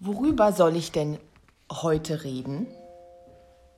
Worüber 0.00 0.52
soll 0.52 0.76
ich 0.76 0.92
denn 0.92 1.18
heute 1.72 2.22
reden? 2.22 2.68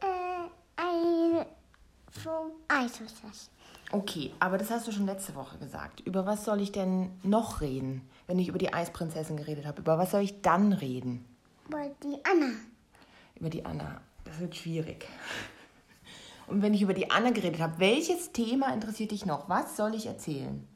Äh, 0.01 1.45
vom 2.11 2.53
Eishockey. 2.69 3.33
Okay, 3.91 4.31
aber 4.39 4.59
das 4.59 4.71
hast 4.71 4.87
du 4.87 4.93
schon 4.93 5.07
letzte 5.07 5.35
Woche 5.35 5.57
gesagt. 5.57 6.01
Über 6.01 6.27
was 6.27 6.45
soll 6.45 6.61
ich 6.61 6.73
denn 6.73 7.11
noch 7.23 7.63
reden, 7.63 8.09
wenn 8.27 8.39
ich 8.39 8.49
über 8.49 8.59
die 8.59 8.73
Eisprinzessin 8.73 9.39
geredet 9.39 9.65
habe? 9.65 9.81
Über 9.81 9.97
was 9.97 10.11
soll 10.11 10.21
ich 10.21 10.43
dann 10.43 10.75
reden? 10.75 11.25
Über 11.67 11.87
die 12.03 12.19
Anna. 12.25 12.53
Über 13.37 13.49
die 13.49 13.65
Anna. 13.65 14.03
Das 14.25 14.39
wird 14.41 14.55
schwierig. 14.55 15.09
Und 16.47 16.61
wenn 16.61 16.75
ich 16.75 16.83
über 16.83 16.95
die 16.95 17.11
Anna 17.11 17.31
geredet 17.31 17.61
habe, 17.61 17.79
welches 17.79 18.33
Thema 18.33 18.75
interessiert 18.75 19.13
dich 19.13 19.25
noch? 19.25 19.49
Was 19.49 19.77
soll 19.77 19.95
ich 19.95 20.05
erzählen? 20.05 20.67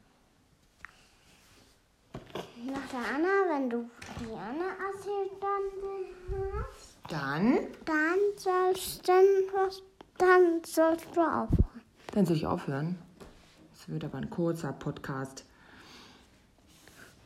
Nach 2.65 2.87
der 2.89 2.99
Anna, 3.15 3.27
wenn 3.53 3.69
du 3.69 3.89
die 4.19 4.33
Anna 4.33 4.69
erzählt 4.91 5.31
dann 5.39 6.51
hast, 6.53 6.97
Dann? 7.09 7.67
dann 7.85 8.19
sollst, 8.37 9.07
dann, 9.07 9.25
dann 10.17 10.61
sollst 10.65 11.05
du 11.15 11.21
aufhören. 11.21 11.81
Dann 12.13 12.25
soll 12.25 12.35
ich 12.37 12.47
aufhören. 12.47 12.97
Das 13.71 13.87
wird 13.89 14.03
aber 14.05 14.17
ein 14.17 14.29
kurzer 14.29 14.73
Podcast. 14.73 15.45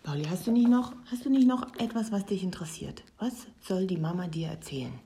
Pauli, 0.03 0.25
hast 0.25 0.47
du 0.47 0.51
nicht 0.51 0.67
noch, 0.67 0.93
hast 1.11 1.25
du 1.25 1.29
nicht 1.29 1.47
noch 1.47 1.73
etwas, 1.77 2.11
was 2.11 2.25
dich 2.25 2.43
interessiert? 2.43 3.03
Was 3.19 3.47
soll 3.61 3.87
die 3.87 3.97
Mama 3.97 4.27
dir 4.27 4.47
erzählen? 4.49 4.99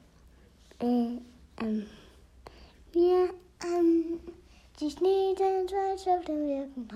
Äh, 0.79 1.17
ähm, 1.61 1.85
wir, 2.91 3.29
ähm, 3.63 4.19
die 4.79 4.89
Schnee, 4.89 5.35
den 5.37 5.67
Schweiß 5.67 6.07
auf 6.07 6.25
dem 6.25 6.47
Wirken, 6.47 6.87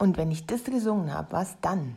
Und 0.00 0.16
wenn 0.16 0.30
ich 0.30 0.46
das 0.46 0.64
gesungen 0.64 1.12
habe, 1.12 1.32
was 1.32 1.56
dann? 1.60 1.96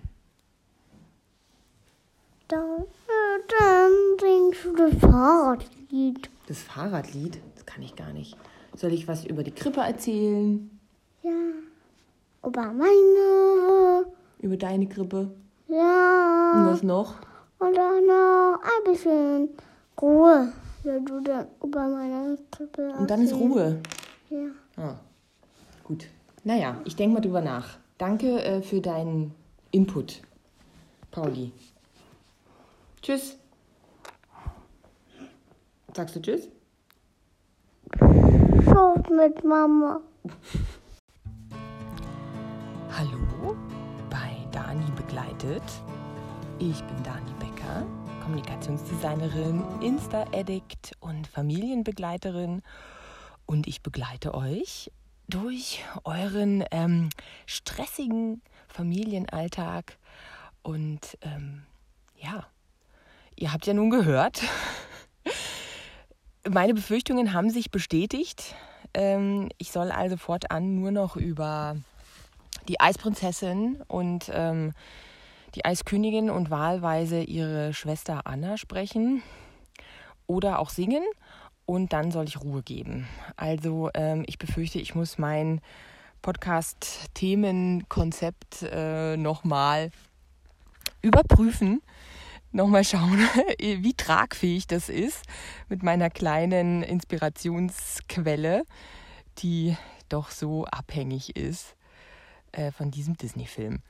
Dann, 2.48 2.82
äh, 2.82 3.42
dann 3.60 3.92
singst 4.20 4.66
du 4.66 4.76
das 4.76 4.94
Fahrradlied. 5.00 6.30
Das 6.48 6.60
Fahrradlied? 6.60 7.42
Das 7.56 7.66
kann 7.66 7.82
ich 7.82 7.96
gar 7.96 8.12
nicht. 8.12 8.38
Soll 8.76 8.94
ich 8.94 9.08
was 9.08 9.26
über 9.26 9.44
die 9.44 9.52
Krippe 9.52 9.82
erzählen? 9.82 10.70
Ja. 11.24 11.32
Über 12.46 12.74
meine, 12.74 14.06
Über 14.40 14.58
deine 14.58 14.88
Krippe? 14.88 15.32
Und 15.68 15.76
ja. 15.76 16.68
was 16.72 16.84
noch? 16.84 17.16
Und 17.60 17.78
dann 17.78 18.06
noch 18.06 18.60
ein 18.62 18.92
bisschen 18.92 19.50
Ruhe. 20.02 20.52
Wenn 20.84 21.06
du 21.06 21.20
dann 21.22 21.48
über 21.64 21.88
meine 21.88 22.38
Krippe 22.50 22.92
Und 22.98 23.10
dann 23.10 23.22
ist. 23.22 23.34
Ruhe. 23.34 23.80
Ja. 24.30 24.48
Ah, 24.78 24.96
gut. 25.84 26.08
Naja, 26.44 26.82
ich 26.86 26.96
denke 26.96 27.14
mal 27.16 27.22
drüber 27.22 27.42
nach. 27.42 27.78
Danke 28.00 28.44
äh, 28.44 28.62
für 28.64 28.82
deinen 28.82 29.36
Input, 29.70 30.22
Pauli. 31.12 31.52
Tschüss. 33.02 33.38
Sagst 35.96 36.16
du 36.16 36.22
Tschüss? 36.22 36.50
Schluss 38.64 39.10
mit 39.10 39.44
Mama. 39.44 40.02
Hallo, 42.98 43.56
bei 44.10 44.36
Dani 44.52 44.90
begleitet. 44.96 45.64
Ich 46.58 46.82
bin 46.84 47.04
Dani 47.04 47.32
Becker, 47.40 47.86
Kommunikationsdesignerin, 48.24 49.64
Insta-Addict 49.82 50.94
und 51.02 51.28
Familienbegleiterin. 51.28 52.64
Und 53.46 53.68
ich 53.68 53.84
begleite 53.84 54.34
euch 54.34 54.92
durch 55.28 55.84
euren 56.04 56.64
ähm, 56.72 57.10
stressigen 57.46 58.42
Familienalltag. 58.68 59.98
Und 60.62 61.18
ähm, 61.22 61.64
ja, 62.16 62.46
ihr 63.36 63.52
habt 63.54 63.66
ja 63.66 63.74
nun 63.74 63.90
gehört, 63.90 64.42
meine 66.50 66.74
Befürchtungen 66.74 67.34
haben 67.34 67.50
sich 67.50 67.72
bestätigt. 67.72 68.56
Ähm, 68.94 69.50
ich 69.58 69.72
soll 69.72 69.92
also 69.92 70.18
fortan 70.18 70.76
nur 70.76 70.92
noch 70.92 71.16
über 71.16 71.78
die 72.68 72.80
Eisprinzessin 72.80 73.82
und 73.88 74.30
ähm, 74.34 74.74
die 75.56 75.66
Eiskönigin 75.66 76.30
und 76.30 76.50
wahlweise 76.50 77.22
ihre 77.22 77.74
Schwester 77.74 78.22
Anna 78.26 78.58
sprechen 78.58 79.24
oder 80.28 80.60
auch 80.60 80.70
singen 80.70 81.04
und 81.66 81.94
dann 81.94 82.12
soll 82.12 82.26
ich 82.26 82.42
Ruhe 82.42 82.64
geben. 82.64 83.08
Also 83.36 83.90
ähm, 83.94 84.24
ich 84.28 84.38
befürchte, 84.38 84.80
ich 84.80 84.96
muss 84.96 85.18
mein 85.18 85.62
Podcast-Themenkonzept 86.22 88.64
äh, 88.64 89.16
nochmal 89.18 89.92
überprüfen, 91.02 91.82
nochmal 92.52 92.84
schauen, 92.84 93.20
wie 93.60 93.94
tragfähig 93.94 94.68
das 94.68 94.90
ist 94.90 95.24
mit 95.70 95.84
meiner 95.84 96.10
kleinen 96.10 96.84
Inspirationsquelle, 96.84 98.64
die 99.40 99.78
doch 100.10 100.30
so 100.30 100.66
abhängig 100.66 101.36
ist 101.36 101.76
äh, 102.52 102.72
von 102.72 102.92
diesem 102.92 103.18
Disney-Film. 103.18 103.82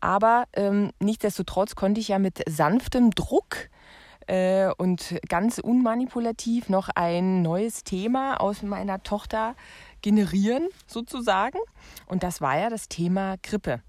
Aber 0.00 0.46
ähm, 0.54 0.92
nichtsdestotrotz 0.98 1.74
konnte 1.74 2.00
ich 2.00 2.08
ja 2.08 2.18
mit 2.18 2.42
sanftem 2.48 3.10
Druck 3.10 3.68
äh, 4.30 4.70
und 4.78 5.18
ganz 5.28 5.58
unmanipulativ 5.58 6.68
noch 6.68 6.88
ein 6.94 7.42
neues 7.42 7.82
Thema 7.82 8.40
aus 8.40 8.62
meiner 8.62 9.02
Tochter 9.02 9.56
generieren, 10.02 10.68
sozusagen. 10.86 11.58
Und 12.06 12.22
das 12.22 12.40
war 12.40 12.58
ja 12.58 12.70
das 12.70 12.88
Thema 12.88 13.36
Grippe. 13.42 13.80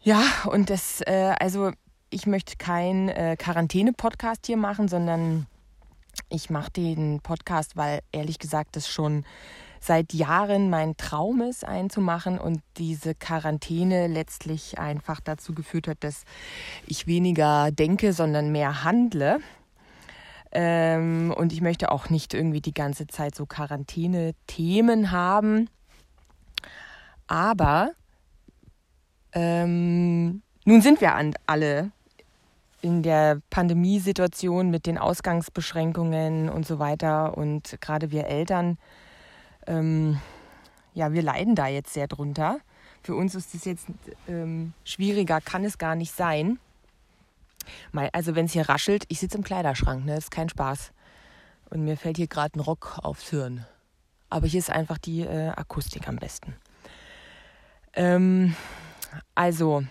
Ja, 0.00 0.22
und 0.50 0.70
das, 0.70 1.02
äh, 1.02 1.34
also 1.38 1.70
ich 2.10 2.26
möchte 2.26 2.56
keinen 2.56 3.08
äh, 3.08 3.36
Quarantäne-Podcast 3.38 4.46
hier 4.46 4.56
machen, 4.56 4.88
sondern 4.88 5.46
ich 6.30 6.50
mache 6.50 6.72
den 6.72 7.20
Podcast, 7.20 7.76
weil 7.76 8.00
ehrlich 8.10 8.38
gesagt 8.38 8.74
das 8.74 8.88
schon 8.88 9.24
seit 9.80 10.12
Jahren 10.12 10.70
mein 10.70 10.96
Traum 10.96 11.40
ist, 11.40 11.64
einen 11.64 11.90
zu 11.90 12.00
machen 12.00 12.38
und 12.38 12.60
diese 12.76 13.14
Quarantäne 13.14 14.06
letztlich 14.06 14.78
einfach 14.78 15.20
dazu 15.20 15.54
geführt 15.54 15.88
hat, 15.88 15.98
dass 16.04 16.24
ich 16.86 17.06
weniger 17.06 17.70
denke, 17.70 18.12
sondern 18.12 18.52
mehr 18.52 18.84
handle. 18.84 19.38
Ähm, 20.50 21.34
und 21.36 21.52
ich 21.52 21.60
möchte 21.60 21.92
auch 21.92 22.08
nicht 22.10 22.34
irgendwie 22.34 22.60
die 22.60 22.74
ganze 22.74 23.06
Zeit 23.06 23.34
so 23.34 23.46
Quarantäne-Themen 23.46 25.10
haben. 25.10 25.68
Aber 27.26 27.90
ähm, 29.32 30.42
nun 30.64 30.80
sind 30.80 31.00
wir 31.00 31.14
an, 31.14 31.34
alle 31.46 31.92
in 32.80 33.02
der 33.02 33.40
Pandemiesituation 33.50 34.70
mit 34.70 34.86
den 34.86 34.98
Ausgangsbeschränkungen 34.98 36.48
und 36.48 36.66
so 36.66 36.78
weiter. 36.78 37.36
Und 37.36 37.76
gerade 37.80 38.10
wir 38.10 38.26
Eltern, 38.26 38.78
ähm, 39.68 40.20
ja, 40.94 41.12
wir 41.12 41.22
leiden 41.22 41.54
da 41.54 41.68
jetzt 41.68 41.92
sehr 41.92 42.08
drunter. 42.08 42.58
Für 43.02 43.14
uns 43.14 43.34
ist 43.34 43.54
es 43.54 43.64
jetzt 43.64 43.86
ähm, 44.26 44.72
schwieriger, 44.84 45.40
kann 45.40 45.64
es 45.64 45.78
gar 45.78 45.94
nicht 45.94 46.12
sein. 46.12 46.58
Mal, 47.92 48.08
also 48.12 48.34
wenn 48.34 48.46
es 48.46 48.52
hier 48.52 48.68
raschelt, 48.68 49.04
ich 49.08 49.20
sitze 49.20 49.38
im 49.38 49.44
Kleiderschrank, 49.44 50.04
ne, 50.04 50.14
das 50.14 50.24
ist 50.24 50.30
kein 50.30 50.48
Spaß. 50.48 50.92
Und 51.70 51.84
mir 51.84 51.96
fällt 51.96 52.16
hier 52.16 52.26
gerade 52.26 52.58
ein 52.58 52.60
Rock 52.60 52.98
aufs 53.02 53.30
Hirn. 53.30 53.66
Aber 54.30 54.46
hier 54.46 54.58
ist 54.58 54.70
einfach 54.70 54.98
die 54.98 55.20
äh, 55.20 55.48
Akustik 55.50 56.08
am 56.08 56.16
besten. 56.16 56.54
Ähm, 57.92 58.56
also, 59.34 59.84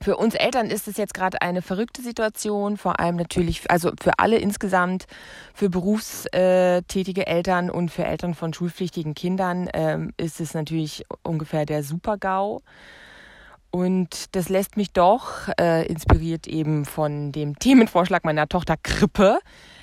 für 0.00 0.16
uns 0.16 0.34
Eltern 0.34 0.70
ist 0.70 0.86
es 0.86 0.96
jetzt 0.96 1.12
gerade 1.12 1.42
eine 1.42 1.60
verrückte 1.60 2.02
Situation, 2.02 2.76
vor 2.76 3.00
allem 3.00 3.16
natürlich, 3.16 3.68
also 3.70 3.90
für 4.00 4.18
alle 4.18 4.38
insgesamt, 4.38 5.06
für 5.54 5.68
berufstätige 5.68 7.26
Eltern 7.26 7.68
und 7.68 7.90
für 7.90 8.04
Eltern 8.04 8.34
von 8.34 8.54
schulpflichtigen 8.54 9.14
Kindern 9.14 9.68
ähm, 9.74 10.12
ist 10.16 10.40
es 10.40 10.54
natürlich 10.54 11.04
ungefähr 11.24 11.66
der 11.66 11.82
Super-GAU. 11.82 12.60
Und 13.70 14.34
das 14.34 14.48
lässt 14.48 14.76
mich 14.76 14.92
doch, 14.92 15.48
äh, 15.60 15.86
inspiriert 15.86 16.46
eben 16.46 16.84
von 16.84 17.32
dem 17.32 17.58
Themenvorschlag 17.58 18.24
meiner 18.24 18.48
Tochter 18.48 18.76
Krippe, 18.82 19.40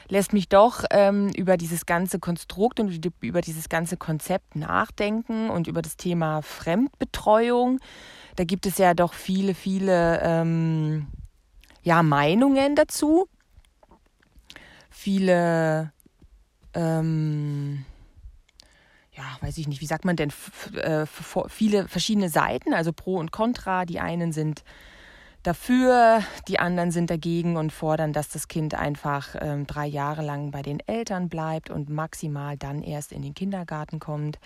lässt 0.08 0.34
mich 0.34 0.50
doch 0.50 0.86
ähm, 0.92 1.30
über 1.36 1.58
dieses 1.58 1.86
ganze 1.86 2.20
Konstrukt 2.20 2.80
und 2.80 3.06
über 3.22 3.42
dieses 3.42 3.70
ganze 3.70 3.98
Konzept 3.98 4.56
nachdenken 4.56 5.50
und 5.50 5.68
über 5.68 5.82
das 5.82 5.98
Thema 5.98 6.42
Fremdbetreuung. 6.42 7.80
Da 8.36 8.44
gibt 8.44 8.66
es 8.66 8.78
ja 8.78 8.94
doch 8.94 9.14
viele, 9.14 9.54
viele 9.54 10.20
ähm, 10.22 11.08
ja, 11.84 12.04
Meinungen 12.04 12.76
dazu. 12.76 13.28
Viele, 14.90 15.92
ähm, 16.74 17.86
ja, 19.14 19.24
weiß 19.42 19.58
ich 19.58 19.68
nicht, 19.68 19.82
wie 19.82 19.86
sagt 19.86 20.04
man 20.06 20.16
denn, 20.16 20.30
f 20.30 20.74
äh, 20.76 21.06
viele 21.48 21.88
verschiedene 21.88 22.30
Seiten, 22.30 22.74
also 22.74 22.92
Pro 22.92 23.18
und 23.18 23.32
Contra. 23.32 23.86
Die 23.86 24.00
einen 24.00 24.32
sind 24.32 24.64
dafür, 25.46 26.22
die 26.48 26.60
anderen 26.60 26.92
sind 26.92 27.10
dagegen 27.10 27.58
und 27.58 27.72
fordern, 27.72 28.14
dass 28.14 28.30
das 28.30 28.48
Kind 28.48 28.74
einfach 28.74 29.36
ähm, 29.40 29.68
drei 29.68 29.86
Jahre 29.86 30.22
lang 30.22 30.52
bei 30.52 30.62
den 30.62 30.80
Eltern 30.88 31.30
bleibt 31.30 31.70
und 31.70 31.90
maximal 31.90 32.58
dann 32.58 32.82
erst 32.82 33.12
in 33.12 33.22
den 33.22 33.34
Kindergarten 33.34 34.00
kommt. 34.00 34.40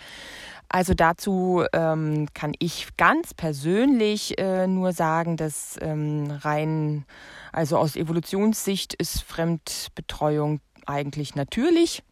Also 0.68 0.94
dazu 0.94 1.63
ähm, 1.74 2.28
kann 2.34 2.54
ich 2.60 2.90
ganz 2.98 3.34
persönlich 3.34 4.38
äh, 4.38 4.68
nur 4.68 4.94
sagen, 4.94 5.38
dass 5.38 5.78
ähm, 5.81 6.31
rein 6.42 7.06
Also 7.51 7.78
aus 7.78 7.96
Evolutionssicht 7.96 8.94
ist 8.94 9.24
Fremdbetreuung 9.24 10.62
eigentlich 10.86 11.36
natürlich. 11.36 12.04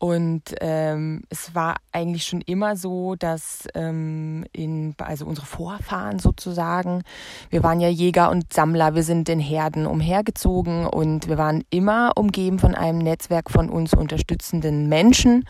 Und 0.00 0.54
ähm, 0.62 1.24
es 1.28 1.54
war 1.54 1.76
eigentlich 1.92 2.24
schon 2.24 2.40
immer 2.40 2.74
so, 2.74 3.16
dass 3.16 3.68
ähm, 3.74 4.46
in, 4.50 4.94
also 4.96 5.26
unsere 5.26 5.46
Vorfahren 5.46 6.18
sozusagen, 6.18 7.02
wir 7.50 7.62
waren 7.62 7.80
ja 7.80 7.88
Jäger 7.88 8.30
und 8.30 8.50
Sammler, 8.50 8.94
wir 8.94 9.02
sind 9.02 9.28
in 9.28 9.40
Herden 9.40 9.84
umhergezogen 9.84 10.86
und 10.86 11.28
wir 11.28 11.36
waren 11.36 11.64
immer 11.68 12.12
umgeben 12.16 12.58
von 12.58 12.74
einem 12.74 12.96
Netzwerk 12.96 13.50
von 13.50 13.68
uns 13.68 13.92
unterstützenden 13.92 14.88
Menschen. 14.88 15.44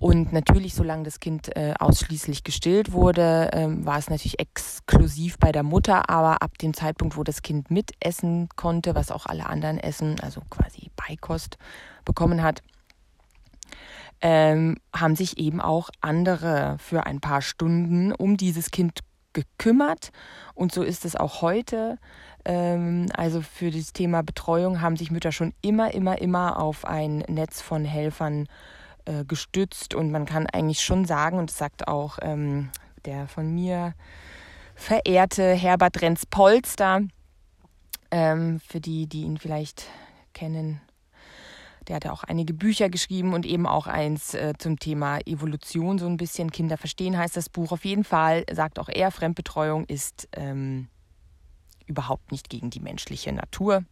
Und 0.00 0.32
natürlich, 0.32 0.74
solange 0.74 1.04
das 1.04 1.20
Kind 1.20 1.56
äh, 1.56 1.72
ausschließlich 1.78 2.42
gestillt 2.42 2.90
wurde, 2.90 3.50
ähm, 3.52 3.86
war 3.86 3.98
es 3.98 4.10
natürlich 4.10 4.40
exklusiv 4.40 5.38
bei 5.38 5.52
der 5.52 5.62
Mutter. 5.62 6.10
Aber 6.10 6.42
ab 6.42 6.58
dem 6.58 6.74
Zeitpunkt, 6.74 7.16
wo 7.16 7.22
das 7.22 7.40
Kind 7.40 7.70
mitessen 7.70 8.48
konnte, 8.56 8.96
was 8.96 9.12
auch 9.12 9.26
alle 9.26 9.46
anderen 9.46 9.78
essen, 9.78 10.16
also 10.20 10.40
quasi 10.50 10.90
Beikost 10.96 11.56
bekommen 12.04 12.42
hat, 12.42 12.62
ähm, 14.20 14.76
haben 14.94 15.16
sich 15.16 15.38
eben 15.38 15.60
auch 15.60 15.90
andere 16.00 16.76
für 16.78 17.06
ein 17.06 17.20
paar 17.20 17.42
Stunden 17.42 18.12
um 18.12 18.36
dieses 18.36 18.70
Kind 18.70 19.00
gekümmert. 19.32 20.10
Und 20.54 20.72
so 20.72 20.82
ist 20.82 21.04
es 21.04 21.14
auch 21.16 21.42
heute. 21.42 21.98
Ähm, 22.44 23.06
also 23.14 23.42
für 23.42 23.70
das 23.70 23.92
Thema 23.92 24.22
Betreuung 24.22 24.80
haben 24.80 24.96
sich 24.96 25.10
Mütter 25.10 25.32
schon 25.32 25.52
immer, 25.60 25.92
immer, 25.92 26.20
immer 26.20 26.58
auf 26.58 26.84
ein 26.84 27.18
Netz 27.28 27.60
von 27.60 27.84
Helfern 27.84 28.46
äh, 29.04 29.24
gestützt. 29.24 29.94
Und 29.94 30.10
man 30.10 30.24
kann 30.24 30.46
eigentlich 30.46 30.80
schon 30.80 31.04
sagen, 31.04 31.38
und 31.38 31.50
das 31.50 31.58
sagt 31.58 31.86
auch 31.86 32.18
ähm, 32.22 32.70
der 33.04 33.28
von 33.28 33.54
mir 33.54 33.94
verehrte 34.74 35.52
Herbert 35.52 36.02
Renz-Polster, 36.02 37.02
ähm, 38.10 38.60
für 38.60 38.80
die, 38.80 39.06
die 39.06 39.22
ihn 39.22 39.38
vielleicht 39.38 39.86
kennen, 40.32 40.80
der 41.88 41.96
hat 41.96 42.04
ja 42.04 42.12
auch 42.12 42.24
einige 42.24 42.54
Bücher 42.54 42.88
geschrieben 42.88 43.34
und 43.34 43.46
eben 43.46 43.66
auch 43.66 43.86
eins 43.86 44.34
äh, 44.34 44.54
zum 44.58 44.78
Thema 44.78 45.18
Evolution, 45.26 45.98
so 45.98 46.06
ein 46.06 46.16
bisschen 46.16 46.50
Kinder 46.50 46.76
verstehen 46.76 47.16
heißt 47.16 47.36
das 47.36 47.48
Buch. 47.48 47.72
Auf 47.72 47.84
jeden 47.84 48.04
Fall 48.04 48.44
sagt 48.52 48.78
auch 48.78 48.88
er, 48.88 49.10
Fremdbetreuung 49.10 49.84
ist 49.84 50.28
ähm, 50.32 50.88
überhaupt 51.86 52.32
nicht 52.32 52.50
gegen 52.50 52.70
die 52.70 52.80
menschliche 52.80 53.32
Natur. 53.32 53.84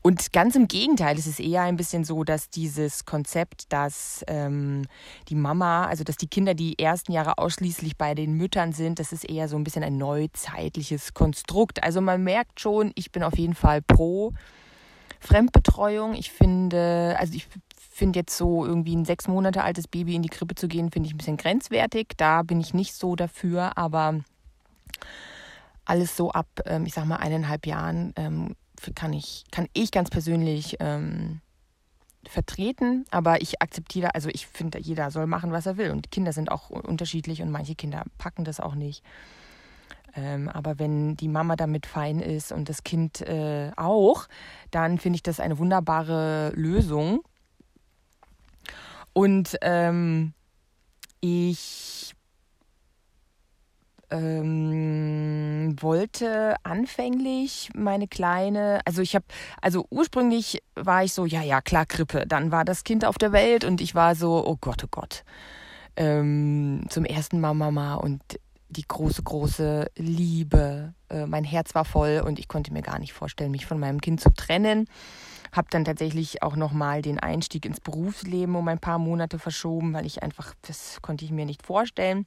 Und 0.00 0.32
ganz 0.32 0.54
im 0.54 0.68
Gegenteil, 0.68 1.18
es 1.18 1.26
ist 1.26 1.40
eher 1.40 1.62
ein 1.62 1.76
bisschen 1.76 2.04
so, 2.04 2.22
dass 2.22 2.50
dieses 2.50 3.04
Konzept, 3.04 3.72
dass 3.72 4.24
ähm, 4.28 4.86
die 5.28 5.34
Mama, 5.34 5.86
also 5.86 6.04
dass 6.04 6.16
die 6.16 6.28
Kinder 6.28 6.54
die 6.54 6.78
ersten 6.78 7.10
Jahre 7.10 7.38
ausschließlich 7.38 7.96
bei 7.96 8.14
den 8.14 8.34
Müttern 8.34 8.72
sind, 8.72 9.00
das 9.00 9.12
ist 9.12 9.28
eher 9.28 9.48
so 9.48 9.56
ein 9.56 9.64
bisschen 9.64 9.82
ein 9.82 9.98
neuzeitliches 9.98 11.14
Konstrukt. 11.14 11.82
Also 11.82 12.00
man 12.00 12.22
merkt 12.22 12.60
schon, 12.60 12.92
ich 12.94 13.10
bin 13.10 13.24
auf 13.24 13.36
jeden 13.36 13.54
Fall 13.54 13.82
pro 13.82 14.32
Fremdbetreuung. 15.20 16.14
Ich 16.14 16.30
finde, 16.30 17.16
also 17.18 17.34
ich 17.34 17.46
finde 17.76 18.20
jetzt 18.20 18.36
so 18.36 18.64
irgendwie 18.64 18.94
ein 18.94 19.04
sechs 19.04 19.26
Monate 19.26 19.64
altes 19.64 19.88
Baby 19.88 20.14
in 20.14 20.22
die 20.22 20.28
Krippe 20.28 20.54
zu 20.54 20.68
gehen, 20.68 20.90
finde 20.90 21.08
ich 21.08 21.14
ein 21.14 21.18
bisschen 21.18 21.36
grenzwertig. 21.36 22.08
Da 22.16 22.42
bin 22.42 22.60
ich 22.60 22.74
nicht 22.74 22.94
so 22.94 23.16
dafür, 23.16 23.76
aber 23.76 24.20
alles 25.84 26.16
so 26.16 26.30
ab, 26.30 26.46
ähm, 26.66 26.86
ich 26.86 26.94
sag 26.94 27.06
mal, 27.06 27.16
eineinhalb 27.16 27.66
Jahren 27.66 28.12
ähm, 28.16 28.54
kann 28.94 29.12
ich, 29.12 29.44
kann 29.50 29.66
ich 29.72 29.90
ganz 29.90 30.10
persönlich 30.10 30.76
ähm, 30.80 31.40
vertreten, 32.26 33.04
aber 33.10 33.40
ich 33.40 33.62
akzeptiere, 33.62 34.14
also 34.14 34.28
ich 34.28 34.46
finde, 34.46 34.78
jeder 34.78 35.10
soll 35.10 35.26
machen, 35.26 35.50
was 35.50 35.66
er 35.66 35.76
will. 35.76 35.90
Und 35.90 36.10
Kinder 36.10 36.32
sind 36.32 36.52
auch 36.52 36.70
unterschiedlich 36.70 37.42
und 37.42 37.50
manche 37.50 37.74
Kinder 37.74 38.04
packen 38.18 38.44
das 38.44 38.60
auch 38.60 38.74
nicht. 38.74 39.02
Ähm, 40.18 40.48
aber 40.48 40.80
wenn 40.80 41.16
die 41.16 41.28
Mama 41.28 41.54
damit 41.54 41.86
fein 41.86 42.18
ist 42.18 42.50
und 42.50 42.68
das 42.68 42.82
Kind 42.82 43.20
äh, 43.20 43.70
auch, 43.76 44.26
dann 44.72 44.98
finde 44.98 45.16
ich 45.16 45.22
das 45.22 45.38
eine 45.38 45.58
wunderbare 45.58 46.50
Lösung. 46.56 47.20
Und 49.12 49.56
ähm, 49.62 50.32
ich 51.20 52.14
ähm, 54.10 55.76
wollte 55.80 56.56
anfänglich 56.64 57.70
meine 57.74 58.08
kleine, 58.08 58.80
also 58.84 59.02
ich 59.02 59.14
habe, 59.14 59.26
also 59.62 59.86
ursprünglich 59.90 60.62
war 60.74 61.04
ich 61.04 61.12
so, 61.12 61.26
ja, 61.26 61.42
ja, 61.42 61.60
klar, 61.60 61.86
Krippe. 61.86 62.26
Dann 62.26 62.50
war 62.50 62.64
das 62.64 62.82
Kind 62.82 63.04
auf 63.04 63.18
der 63.18 63.30
Welt 63.30 63.64
und 63.64 63.80
ich 63.80 63.94
war 63.94 64.16
so, 64.16 64.44
oh 64.44 64.56
Gott, 64.60 64.82
oh 64.82 64.88
Gott. 64.90 65.24
Ähm, 65.96 66.86
zum 66.88 67.04
ersten 67.04 67.40
Mal 67.40 67.54
Mama 67.54 67.94
und 67.94 68.22
die 68.68 68.86
große, 68.86 69.22
große 69.22 69.90
Liebe. 69.96 70.94
Äh, 71.08 71.26
mein 71.26 71.44
Herz 71.44 71.74
war 71.74 71.84
voll 71.84 72.22
und 72.24 72.38
ich 72.38 72.48
konnte 72.48 72.72
mir 72.72 72.82
gar 72.82 72.98
nicht 72.98 73.12
vorstellen, 73.12 73.50
mich 73.50 73.66
von 73.66 73.78
meinem 73.78 74.00
Kind 74.00 74.20
zu 74.20 74.30
trennen. 74.30 74.86
Habe 75.52 75.68
dann 75.70 75.84
tatsächlich 75.84 76.42
auch 76.42 76.56
nochmal 76.56 77.02
den 77.02 77.18
Einstieg 77.18 77.64
ins 77.64 77.80
Berufsleben 77.80 78.54
um 78.54 78.68
ein 78.68 78.78
paar 78.78 78.98
Monate 78.98 79.38
verschoben, 79.38 79.94
weil 79.94 80.06
ich 80.06 80.22
einfach, 80.22 80.54
das 80.62 81.00
konnte 81.00 81.24
ich 81.24 81.30
mir 81.30 81.46
nicht 81.46 81.64
vorstellen. 81.64 82.26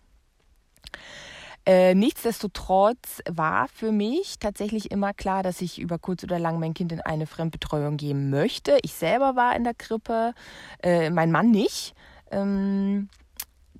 Äh, 1.63 1.93
nichtsdestotrotz 1.93 3.21
war 3.29 3.67
für 3.67 3.91
mich 3.91 4.39
tatsächlich 4.39 4.89
immer 4.89 5.13
klar, 5.13 5.43
dass 5.43 5.61
ich 5.61 5.79
über 5.79 5.99
kurz 5.99 6.23
oder 6.23 6.39
lang 6.39 6.59
mein 6.59 6.73
Kind 6.73 6.91
in 6.91 7.01
eine 7.01 7.27
Fremdbetreuung 7.27 7.97
geben 7.97 8.31
möchte. 8.31 8.79
Ich 8.81 8.93
selber 8.93 9.35
war 9.35 9.55
in 9.55 9.63
der 9.63 9.75
Krippe, 9.75 10.33
äh, 10.81 11.11
mein 11.11 11.31
Mann 11.31 11.51
nicht. 11.51 11.93
Ähm, 12.31 13.09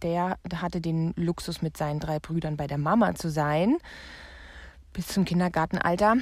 der 0.04 0.38
hatte 0.56 0.82
den 0.82 1.14
Luxus, 1.16 1.62
mit 1.62 1.78
seinen 1.78 2.00
drei 2.00 2.20
Brüdern 2.20 2.58
bei 2.58 2.68
der 2.68 2.78
Mama 2.78 3.16
zu 3.16 3.30
sein, 3.30 3.78
bis 4.94 5.08
zum 5.08 5.26
Kindergartenalter. 5.26 6.18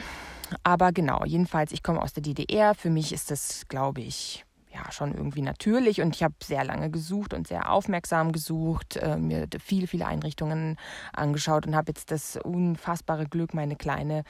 Aber 0.63 0.91
genau, 0.91 1.23
jedenfalls, 1.25 1.71
ich 1.71 1.83
komme 1.83 2.01
aus 2.01 2.13
der 2.13 2.23
DDR. 2.23 2.75
Für 2.75 2.89
mich 2.89 3.13
ist 3.13 3.31
das, 3.31 3.67
glaube 3.67 4.01
ich, 4.01 4.45
ja, 4.73 4.91
schon 4.91 5.13
irgendwie 5.13 5.41
natürlich. 5.41 6.01
Und 6.01 6.15
ich 6.15 6.23
habe 6.23 6.35
sehr 6.43 6.63
lange 6.63 6.89
gesucht 6.89 7.33
und 7.33 7.47
sehr 7.47 7.71
aufmerksam 7.71 8.31
gesucht, 8.31 8.97
äh, 8.97 9.17
mir 9.17 9.47
viele, 9.59 9.87
viele 9.87 10.07
Einrichtungen 10.07 10.77
angeschaut 11.13 11.65
und 11.65 11.75
habe 11.75 11.91
jetzt 11.91 12.11
das 12.11 12.37
unfassbare 12.37 13.25
Glück, 13.25 13.53
meine 13.53 13.75
Kleine 13.75 14.23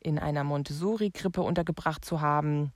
in 0.00 0.18
einer 0.18 0.44
Montessori-Krippe 0.44 1.42
untergebracht 1.42 2.04
zu 2.04 2.20
haben 2.20 2.72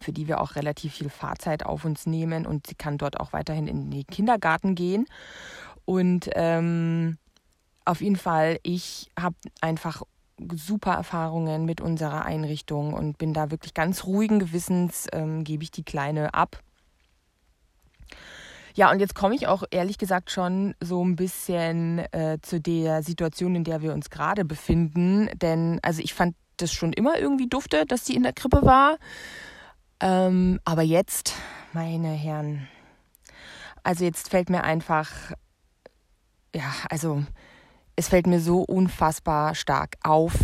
für 0.00 0.12
die 0.12 0.28
wir 0.28 0.40
auch 0.40 0.56
relativ 0.56 0.94
viel 0.94 1.10
Fahrzeit 1.10 1.64
auf 1.66 1.84
uns 1.84 2.06
nehmen 2.06 2.46
und 2.46 2.66
sie 2.66 2.74
kann 2.74 2.98
dort 2.98 3.18
auch 3.20 3.32
weiterhin 3.32 3.66
in 3.66 3.90
den 3.90 4.06
Kindergarten 4.06 4.74
gehen. 4.74 5.06
Und 5.84 6.30
ähm, 6.34 7.18
auf 7.84 8.00
jeden 8.00 8.16
Fall, 8.16 8.58
ich 8.62 9.10
habe 9.18 9.36
einfach 9.60 10.02
super 10.54 10.94
Erfahrungen 10.94 11.64
mit 11.64 11.80
unserer 11.80 12.24
Einrichtung 12.24 12.92
und 12.92 13.18
bin 13.18 13.34
da 13.34 13.50
wirklich 13.50 13.74
ganz 13.74 14.04
ruhigen 14.04 14.38
Gewissens, 14.38 15.06
ähm, 15.12 15.44
gebe 15.44 15.62
ich 15.62 15.70
die 15.70 15.84
Kleine 15.84 16.34
ab. 16.34 16.60
Ja, 18.76 18.90
und 18.90 18.98
jetzt 18.98 19.14
komme 19.14 19.36
ich 19.36 19.46
auch 19.46 19.62
ehrlich 19.70 19.98
gesagt 19.98 20.32
schon 20.32 20.74
so 20.80 21.04
ein 21.04 21.14
bisschen 21.14 22.00
äh, 22.12 22.38
zu 22.42 22.60
der 22.60 23.04
Situation, 23.04 23.54
in 23.54 23.62
der 23.62 23.82
wir 23.82 23.92
uns 23.92 24.10
gerade 24.10 24.44
befinden. 24.44 25.28
Denn 25.40 25.78
also 25.82 26.02
ich 26.02 26.12
fand 26.12 26.34
das 26.56 26.72
schon 26.72 26.92
immer 26.92 27.18
irgendwie 27.18 27.48
dufte, 27.48 27.86
dass 27.86 28.04
sie 28.04 28.16
in 28.16 28.24
der 28.24 28.32
Krippe 28.32 28.62
war. 28.62 28.98
Ähm, 30.04 30.60
aber 30.66 30.82
jetzt, 30.82 31.32
meine 31.72 32.10
Herren, 32.10 32.68
also 33.82 34.04
jetzt 34.04 34.28
fällt 34.28 34.50
mir 34.50 34.62
einfach, 34.62 35.10
ja, 36.54 36.70
also 36.90 37.24
es 37.96 38.08
fällt 38.08 38.26
mir 38.26 38.38
so 38.38 38.60
unfassbar 38.60 39.54
stark 39.54 39.96
auf, 40.02 40.34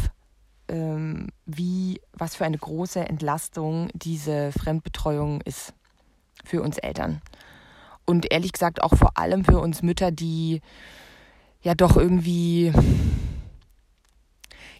ähm, 0.68 1.28
wie, 1.44 2.00
was 2.14 2.36
für 2.36 2.46
eine 2.46 2.56
große 2.56 3.00
Entlastung 3.00 3.90
diese 3.92 4.50
Fremdbetreuung 4.52 5.42
ist 5.42 5.74
für 6.42 6.62
uns 6.62 6.78
Eltern. 6.78 7.20
Und 8.06 8.32
ehrlich 8.32 8.52
gesagt 8.52 8.82
auch 8.82 8.94
vor 8.94 9.18
allem 9.18 9.44
für 9.44 9.60
uns 9.60 9.82
Mütter, 9.82 10.10
die 10.10 10.62
ja 11.60 11.74
doch 11.74 11.98
irgendwie 11.98 12.72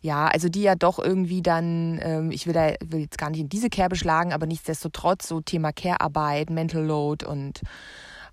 ja, 0.01 0.29
also 0.29 0.49
die 0.49 0.63
ja 0.63 0.75
doch 0.75 0.99
irgendwie 0.99 1.43
dann, 1.43 2.01
ähm, 2.03 2.31
ich 2.31 2.47
will 2.47 2.55
da 2.55 2.73
will 2.85 3.01
jetzt 3.01 3.19
gar 3.19 3.31
nicht 3.31 3.41
in 3.41 3.49
diese 3.49 3.69
Kerbe 3.69 3.97
schlagen, 3.97 4.33
aber 4.33 4.47
nichtsdestotrotz 4.47 5.29
so 5.29 5.41
Thema 5.41 5.73
Care-Arbeit, 5.73 6.51
Mental 6.51 6.83
Load 6.83 7.27
und 7.27 7.61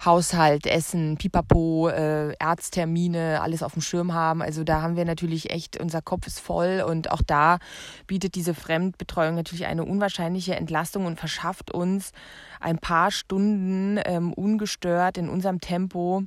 Haushalt, 0.04 0.68
Essen, 0.68 1.18
Pipapo, 1.18 1.90
äh, 1.90 2.36
Arzttermine, 2.40 3.42
alles 3.42 3.64
auf 3.64 3.74
dem 3.74 3.82
Schirm 3.82 4.14
haben. 4.14 4.42
Also 4.42 4.64
da 4.64 4.82
haben 4.82 4.96
wir 4.96 5.06
natürlich 5.06 5.50
echt, 5.50 5.80
unser 5.80 6.02
Kopf 6.02 6.28
ist 6.28 6.40
voll 6.40 6.84
und 6.88 7.12
auch 7.12 7.22
da 7.26 7.58
bietet 8.06 8.36
diese 8.36 8.54
Fremdbetreuung 8.54 9.36
natürlich 9.36 9.66
eine 9.66 9.84
unwahrscheinliche 9.84 10.56
Entlastung 10.56 11.06
und 11.06 11.20
verschafft 11.20 11.72
uns 11.72 12.12
ein 12.60 12.78
paar 12.78 13.12
Stunden 13.12 14.00
ähm, 14.06 14.34
ungestört 14.34 15.18
in 15.18 15.30
unserem 15.30 15.60
Tempo 15.62 16.24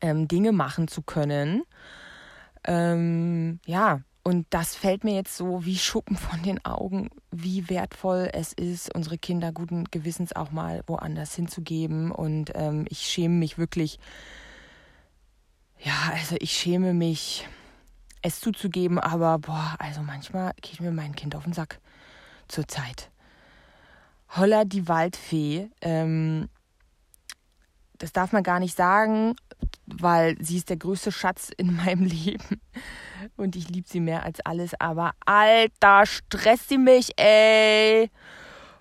ähm, 0.00 0.26
Dinge 0.26 0.52
machen 0.52 0.88
zu 0.88 1.02
können. 1.02 1.62
Ähm, 2.64 3.60
ja, 3.66 4.00
und 4.26 4.44
das 4.50 4.74
fällt 4.74 5.04
mir 5.04 5.14
jetzt 5.14 5.36
so 5.36 5.64
wie 5.64 5.78
Schuppen 5.78 6.16
von 6.16 6.42
den 6.42 6.64
Augen, 6.64 7.10
wie 7.30 7.70
wertvoll 7.70 8.28
es 8.32 8.52
ist, 8.52 8.92
unsere 8.92 9.18
Kinder 9.18 9.52
guten 9.52 9.84
Gewissens 9.84 10.34
auch 10.34 10.50
mal 10.50 10.82
woanders 10.88 11.36
hinzugeben. 11.36 12.10
Und 12.10 12.50
ähm, 12.56 12.86
ich 12.88 13.06
schäme 13.06 13.36
mich 13.36 13.56
wirklich, 13.56 14.00
ja, 15.78 15.92
also 16.12 16.34
ich 16.40 16.50
schäme 16.50 16.92
mich 16.92 17.46
es 18.20 18.40
zuzugeben, 18.40 18.98
aber 18.98 19.38
boah, 19.38 19.76
also 19.78 20.02
manchmal 20.02 20.54
geht 20.60 20.80
mir 20.80 20.90
mein 20.90 21.14
Kind 21.14 21.36
auf 21.36 21.44
den 21.44 21.52
Sack 21.52 21.78
zur 22.48 22.66
Zeit. 22.66 23.12
Holla 24.30 24.64
die 24.64 24.88
Waldfee, 24.88 25.70
ähm, 25.82 26.48
das 27.98 28.12
darf 28.12 28.32
man 28.32 28.42
gar 28.42 28.60
nicht 28.60 28.76
sagen, 28.76 29.34
weil 29.86 30.36
sie 30.40 30.56
ist 30.56 30.70
der 30.70 30.76
größte 30.76 31.12
Schatz 31.12 31.50
in 31.56 31.76
meinem 31.84 32.04
Leben 32.04 32.60
und 33.36 33.56
ich 33.56 33.68
liebe 33.68 33.88
sie 33.88 34.00
mehr 34.00 34.24
als 34.24 34.40
alles, 34.40 34.72
aber 34.78 35.12
alter, 35.24 36.06
stresst 36.06 36.68
sie 36.68 36.78
mich, 36.78 37.10
ey. 37.18 38.10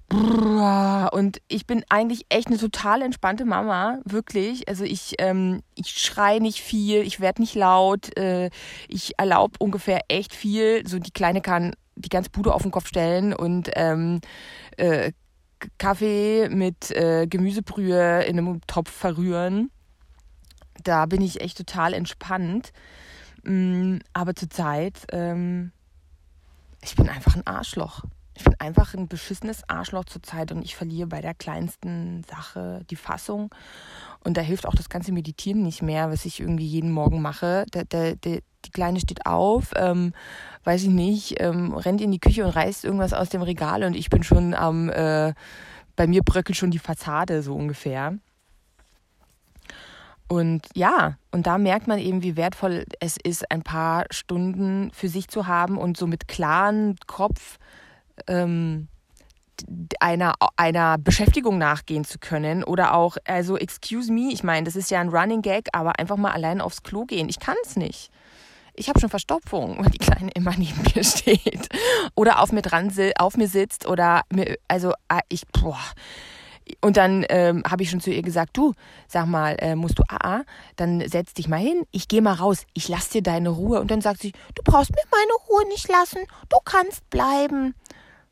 Und 0.07 1.41
ich 1.47 1.65
bin 1.65 1.83
eigentlich 1.89 2.27
echt 2.29 2.47
eine 2.47 2.57
total 2.57 3.01
entspannte 3.01 3.43
Mama, 3.43 3.99
wirklich. 4.05 4.67
Also 4.69 4.83
ich, 4.83 5.15
ähm, 5.17 5.61
ich 5.73 5.89
schreie 5.89 6.39
nicht 6.39 6.61
viel, 6.61 7.01
ich 7.01 7.19
werde 7.19 7.41
nicht 7.41 7.55
laut, 7.55 8.15
äh, 8.17 8.51
ich 8.87 9.17
erlaube 9.17 9.55
ungefähr 9.59 10.01
echt 10.07 10.33
viel. 10.33 10.87
So 10.87 10.99
die 10.99 11.11
Kleine 11.11 11.41
kann 11.41 11.75
die 11.95 12.09
ganze 12.09 12.29
Bude 12.29 12.53
auf 12.53 12.61
den 12.61 12.71
Kopf 12.71 12.87
stellen 12.87 13.33
und 13.33 13.71
ähm, 13.75 14.21
äh, 14.77 15.11
Kaffee 15.77 16.49
mit 16.49 16.91
äh, 16.91 17.27
Gemüsebrühe 17.27 18.23
in 18.23 18.37
einem 18.37 18.61
Topf 18.67 18.91
verrühren. 18.91 19.71
Da 20.83 21.05
bin 21.05 21.21
ich 21.21 21.41
echt 21.41 21.57
total 21.57 21.93
entspannt. 21.93 22.71
Mm, 23.43 23.97
aber 24.13 24.35
zurzeit, 24.35 25.05
ähm, 25.11 25.71
ich 26.81 26.95
bin 26.95 27.09
einfach 27.09 27.35
ein 27.35 27.47
Arschloch. 27.47 28.03
Ich 28.37 28.43
bin 28.43 28.55
einfach 28.59 28.93
ein 28.93 29.07
beschissenes 29.07 29.67
Arschloch 29.69 30.05
zurzeit 30.05 30.51
und 30.51 30.61
ich 30.61 30.75
verliere 30.75 31.07
bei 31.07 31.21
der 31.21 31.33
kleinsten 31.33 32.23
Sache 32.23 32.81
die 32.89 32.97
Fassung. 32.97 33.53
Und 34.23 34.35
da 34.35 34.41
hilft 34.41 34.67
auch 34.67 34.75
das 34.75 34.89
ganze 34.89 35.13
Meditieren 35.13 35.63
nicht 35.63 35.81
mehr, 35.81 36.11
was 36.11 36.25
ich 36.25 36.41
irgendwie 36.41 36.67
jeden 36.67 36.91
Morgen 36.91 37.21
mache. 37.21 37.65
Der, 37.73 37.85
der, 37.85 38.15
der, 38.17 38.41
die 38.65 38.71
Kleine 38.71 38.99
steht 38.99 39.25
auf, 39.25 39.71
ähm, 39.77 40.13
weiß 40.65 40.83
ich 40.83 40.89
nicht, 40.89 41.35
ähm, 41.39 41.73
rennt 41.73 42.01
in 42.01 42.11
die 42.11 42.19
Küche 42.19 42.43
und 42.43 42.49
reißt 42.49 42.83
irgendwas 42.83 43.13
aus 43.13 43.29
dem 43.29 43.41
Regal 43.41 43.83
und 43.83 43.95
ich 43.95 44.09
bin 44.09 44.23
schon 44.23 44.53
am, 44.53 44.89
äh, 44.89 45.33
bei 45.95 46.07
mir 46.07 46.21
bröckelt 46.21 46.57
schon 46.57 46.71
die 46.71 46.79
Fassade 46.79 47.41
so 47.41 47.55
ungefähr. 47.55 48.17
Und 50.27 50.67
ja, 50.73 51.17
und 51.31 51.45
da 51.45 51.57
merkt 51.57 51.87
man 51.87 51.99
eben, 51.99 52.23
wie 52.23 52.35
wertvoll 52.35 52.85
es 52.99 53.15
ist, 53.23 53.49
ein 53.51 53.61
paar 53.61 54.05
Stunden 54.09 54.89
für 54.91 55.07
sich 55.07 55.27
zu 55.27 55.45
haben 55.47 55.77
und 55.77 55.97
so 55.97 56.07
mit 56.07 56.27
klarem 56.27 56.95
Kopf 57.05 57.59
ähm, 58.27 58.87
einer, 59.99 60.33
einer 60.57 60.97
Beschäftigung 60.97 61.57
nachgehen 61.57 62.03
zu 62.03 62.19
können 62.19 62.63
oder 62.63 62.93
auch, 62.93 63.17
also 63.25 63.57
excuse 63.57 64.11
me, 64.11 64.31
ich 64.31 64.43
meine, 64.43 64.65
das 64.65 64.75
ist 64.75 64.91
ja 64.91 64.99
ein 64.99 65.09
Running 65.09 65.41
Gag, 65.41 65.69
aber 65.73 65.99
einfach 65.99 66.17
mal 66.17 66.31
allein 66.31 66.61
aufs 66.61 66.83
Klo 66.83 67.05
gehen. 67.05 67.29
Ich 67.29 67.39
kann 67.39 67.55
es 67.63 67.75
nicht. 67.75 68.11
Ich 68.73 68.89
habe 68.89 68.99
schon 68.99 69.09
Verstopfung, 69.09 69.77
weil 69.79 69.91
die 69.91 69.97
Kleine 69.97 70.31
immer 70.33 70.53
neben 70.57 70.81
mir 70.93 71.03
steht 71.03 71.69
oder 72.15 72.41
auf 72.41 72.51
mir 72.51 72.61
dran 72.61 72.91
auf 73.17 73.37
mir 73.37 73.47
sitzt 73.47 73.87
oder 73.87 74.23
mir, 74.31 74.57
also 74.67 74.93
ah, 75.07 75.21
ich, 75.29 75.47
boah. 75.47 75.79
Und 76.81 76.97
dann 76.97 77.25
ähm, 77.29 77.63
habe 77.69 77.83
ich 77.83 77.91
schon 77.91 78.01
zu 78.01 78.11
ihr 78.11 78.23
gesagt, 78.23 78.57
du, 78.57 78.73
sag 79.07 79.27
mal, 79.27 79.55
äh, 79.59 79.75
musst 79.75 79.99
du 79.99 80.03
AA, 80.07 80.43
dann 80.75 81.07
setz 81.07 81.33
dich 81.35 81.47
mal 81.47 81.59
hin, 81.59 81.85
ich 81.91 82.07
gehe 82.07 82.23
mal 82.23 82.33
raus, 82.33 82.65
ich 82.73 82.87
lass 82.87 83.09
dir 83.09 83.21
deine 83.21 83.49
Ruhe. 83.49 83.79
Und 83.79 83.91
dann 83.91 84.01
sagt 84.01 84.21
sie, 84.21 84.31
du 84.55 84.63
brauchst 84.63 84.89
mir 84.91 85.03
meine 85.11 85.33
Ruhe 85.47 85.67
nicht 85.67 85.87
lassen, 85.87 86.19
du 86.49 86.57
kannst 86.65 87.07
bleiben. 87.11 87.75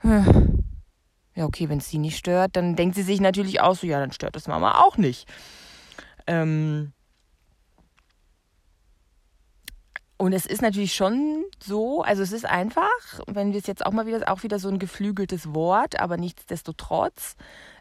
Ja, 0.04 1.46
okay, 1.46 1.70
wenn 1.70 1.80
es 1.80 1.90
sie 1.90 1.98
nicht 1.98 2.18
stört, 2.18 2.56
dann 2.56 2.76
denkt 2.76 2.96
sie 2.96 3.02
sich 3.02 3.20
natürlich 3.20 3.62
auch 3.62 3.76
so, 3.76 3.88
ja, 3.88 4.00
dann 4.00 4.12
stört 4.12 4.36
das 4.36 4.48
Mama 4.48 4.82
auch 4.82 4.98
nicht. 4.98 5.28
Ähm 6.28 6.94
und 10.18 10.32
es 10.32 10.46
ist 10.46 10.62
natürlich 10.62 10.94
schon 10.94 11.44
so, 11.62 12.02
also 12.02 12.22
es 12.22 12.32
ist 12.32 12.46
einfach, 12.46 12.88
wenn 13.28 13.52
wir 13.52 13.60
es 13.60 13.68
jetzt 13.68 13.86
auch 13.86 13.92
mal 13.92 14.06
wieder, 14.06 14.32
auch 14.32 14.44
wieder 14.44 14.60
so 14.60 14.70
ein 14.70 14.80
geflügeltes 14.80 15.54
Wort, 15.54 16.00
aber 16.00 16.18
nichtsdestotrotz, 16.18 17.36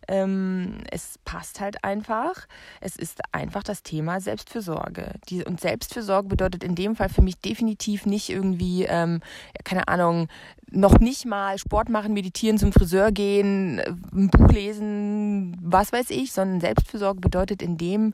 ähm, 0.09 0.79
es 0.91 1.19
passt 1.25 1.61
halt 1.61 1.85
einfach. 1.85 2.47
Es 2.81 2.97
ist 2.97 3.21
einfach 3.33 3.63
das 3.63 3.83
Thema 3.83 4.21
Selbstfürsorge. 4.21 5.15
Die, 5.29 5.45
und 5.45 5.61
Selbstfürsorge 5.61 6.29
bedeutet 6.29 6.65
in 6.65 6.75
dem 6.75 6.97
Fall 6.97 7.09
für 7.09 7.23
mich 7.23 7.39
definitiv 7.39 8.07
nicht 8.07 8.31
irgendwie, 8.31 8.85
ähm, 8.85 9.21
keine 9.65 9.89
Ahnung, 9.89 10.29
noch 10.71 10.99
nicht 10.99 11.27
mal 11.27 11.59
Sport 11.59 11.89
machen, 11.89 12.15
meditieren, 12.15 12.59
zum 12.59 12.73
Friseur 12.73 13.13
gehen, 13.13 13.81
ein 14.13 14.31
Buch 14.31 14.49
lesen, 14.49 15.57
was 15.61 15.93
weiß 15.93 16.11
ich, 16.11 16.33
sondern 16.33 16.61
Selbstfürsorge 16.61 17.21
bedeutet 17.21 17.63
in 17.63 17.77
dem 17.77 18.13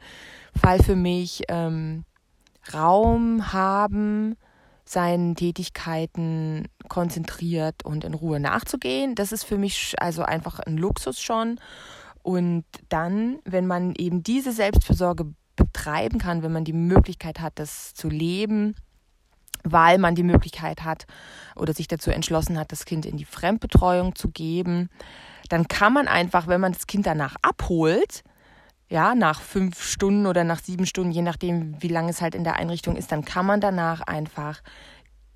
Fall 0.56 0.82
für 0.82 0.96
mich 0.96 1.42
ähm, 1.48 2.04
Raum 2.72 3.52
haben, 3.52 4.36
seinen 4.88 5.36
Tätigkeiten 5.36 6.68
konzentriert 6.88 7.84
und 7.84 8.04
in 8.04 8.14
Ruhe 8.14 8.40
nachzugehen. 8.40 9.14
Das 9.14 9.32
ist 9.32 9.44
für 9.44 9.58
mich 9.58 9.94
also 9.98 10.22
einfach 10.22 10.60
ein 10.60 10.78
Luxus 10.78 11.20
schon. 11.20 11.60
Und 12.22 12.64
dann, 12.88 13.38
wenn 13.44 13.66
man 13.66 13.94
eben 13.94 14.22
diese 14.22 14.52
Selbstfürsorge 14.52 15.26
betreiben 15.56 16.18
kann, 16.18 16.42
wenn 16.42 16.52
man 16.52 16.64
die 16.64 16.72
Möglichkeit 16.72 17.40
hat, 17.40 17.58
das 17.58 17.94
zu 17.94 18.08
leben, 18.08 18.74
weil 19.64 19.98
man 19.98 20.14
die 20.14 20.22
Möglichkeit 20.22 20.84
hat 20.84 21.06
oder 21.56 21.74
sich 21.74 21.88
dazu 21.88 22.10
entschlossen 22.10 22.58
hat, 22.58 22.72
das 22.72 22.84
Kind 22.84 23.04
in 23.04 23.16
die 23.16 23.24
Fremdbetreuung 23.24 24.14
zu 24.14 24.28
geben, 24.30 24.88
dann 25.48 25.68
kann 25.68 25.92
man 25.92 26.08
einfach, 26.08 26.46
wenn 26.46 26.60
man 26.60 26.72
das 26.72 26.86
Kind 26.86 27.06
danach 27.06 27.36
abholt, 27.42 28.22
ja, 28.88 29.14
nach 29.14 29.40
fünf 29.40 29.82
Stunden 29.82 30.26
oder 30.26 30.44
nach 30.44 30.60
sieben 30.60 30.86
Stunden, 30.86 31.12
je 31.12 31.22
nachdem, 31.22 31.80
wie 31.82 31.88
lange 31.88 32.10
es 32.10 32.22
halt 32.22 32.34
in 32.34 32.44
der 32.44 32.56
Einrichtung 32.56 32.96
ist, 32.96 33.12
dann 33.12 33.24
kann 33.24 33.44
man 33.44 33.60
danach 33.60 34.00
einfach 34.00 34.62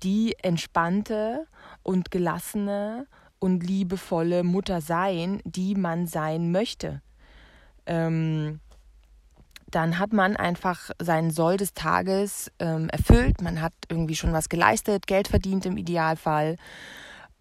die 0.01 0.35
entspannte 0.41 1.47
und 1.83 2.11
gelassene 2.11 3.07
und 3.39 3.63
liebevolle 3.63 4.43
Mutter 4.43 4.81
sein, 4.81 5.41
die 5.45 5.75
man 5.75 6.07
sein 6.07 6.51
möchte. 6.51 7.01
Ähm, 7.85 8.59
dann 9.69 9.99
hat 9.99 10.13
man 10.13 10.35
einfach 10.35 10.91
seinen 10.99 11.31
Soll 11.31 11.57
des 11.57 11.73
Tages 11.73 12.51
ähm, 12.59 12.89
erfüllt, 12.89 13.41
man 13.41 13.61
hat 13.61 13.73
irgendwie 13.89 14.15
schon 14.15 14.33
was 14.33 14.49
geleistet, 14.49 15.07
Geld 15.07 15.27
verdient 15.27 15.65
im 15.65 15.77
Idealfall 15.77 16.57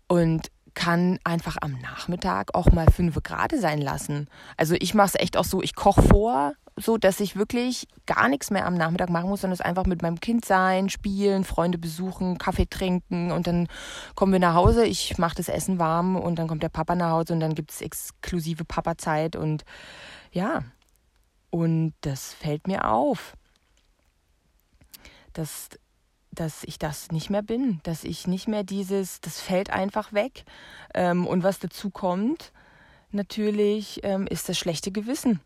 und 0.09 0.51
kann 0.75 1.19
einfach 1.25 1.57
am 1.61 1.73
Nachmittag 1.81 2.55
auch 2.55 2.71
mal 2.73 2.87
fünf 2.91 3.23
Grad 3.23 3.53
sein 3.57 3.81
lassen. 3.81 4.29
Also 4.57 4.75
ich 4.79 4.95
mache 4.95 5.09
es 5.09 5.21
echt 5.21 5.37
auch 5.37 5.45
so, 5.45 5.63
ich 5.63 5.75
koche 5.75 6.03
vor, 6.03 6.53
so 6.77 6.97
dass 6.97 7.21
ich 7.21 7.37
wirklich 7.37 7.87
gar 8.07 8.29
nichts 8.29 8.51
mehr 8.51 8.67
am 8.67 8.75
Nachmittag 8.75 9.11
machen 9.11 9.29
muss, 9.29 9.43
sondern 9.43 9.55
es 9.55 9.61
einfach 9.61 9.85
mit 9.85 10.03
meinem 10.03 10.21
Kind 10.21 10.45
sein, 10.45 10.89
spielen, 10.89 11.45
Freunde 11.45 11.79
besuchen, 11.79 12.39
Kaffee 12.39 12.67
trinken 12.67 13.31
und 13.31 13.47
dann 13.47 13.69
kommen 14.15 14.33
wir 14.33 14.41
nach 14.41 14.55
Hause, 14.55 14.87
ich 14.87 15.19
mache 15.19 15.37
das 15.37 15.49
Essen 15.49 15.79
warm 15.79 16.17
und 16.17 16.39
dann 16.39 16.49
kommt 16.49 16.63
der 16.63 16.71
Papa 16.71 16.95
nach 16.95 17.11
Hause 17.11 17.35
und 17.35 17.41
dann 17.41 17.55
gibt 17.55 17.71
es 17.71 17.81
exklusive 17.81 18.65
Papa-Zeit 18.65 19.37
und 19.37 19.65
ja, 20.33 20.63
und 21.51 21.93
das 22.01 22.33
fällt 22.33 22.67
mir 22.67 22.89
auf. 22.91 23.37
Das 25.35 25.69
dass 26.35 26.65
ich 26.65 26.79
das 26.79 27.13
nicht 27.13 27.31
mehr 27.31 27.43
bin, 27.43 27.81
dass 27.83 28.05
ich 28.05 28.27
nicht 28.27 28.49
mehr 28.49 28.65
dieses, 28.65 29.21
das 29.21 29.41
fällt 29.41 29.71
einfach 29.71 30.13
weg. 30.13 30.45
Ähm, 30.95 31.27
und 31.27 31.43
was 31.43 31.59
dazu 31.59 31.91
kommt, 31.91 32.53
natürlich, 33.11 34.01
ähm, 34.03 34.27
ist 34.27 34.49
das 34.49 34.59
schlechte 34.59 34.91
Gewissen. 34.91 35.41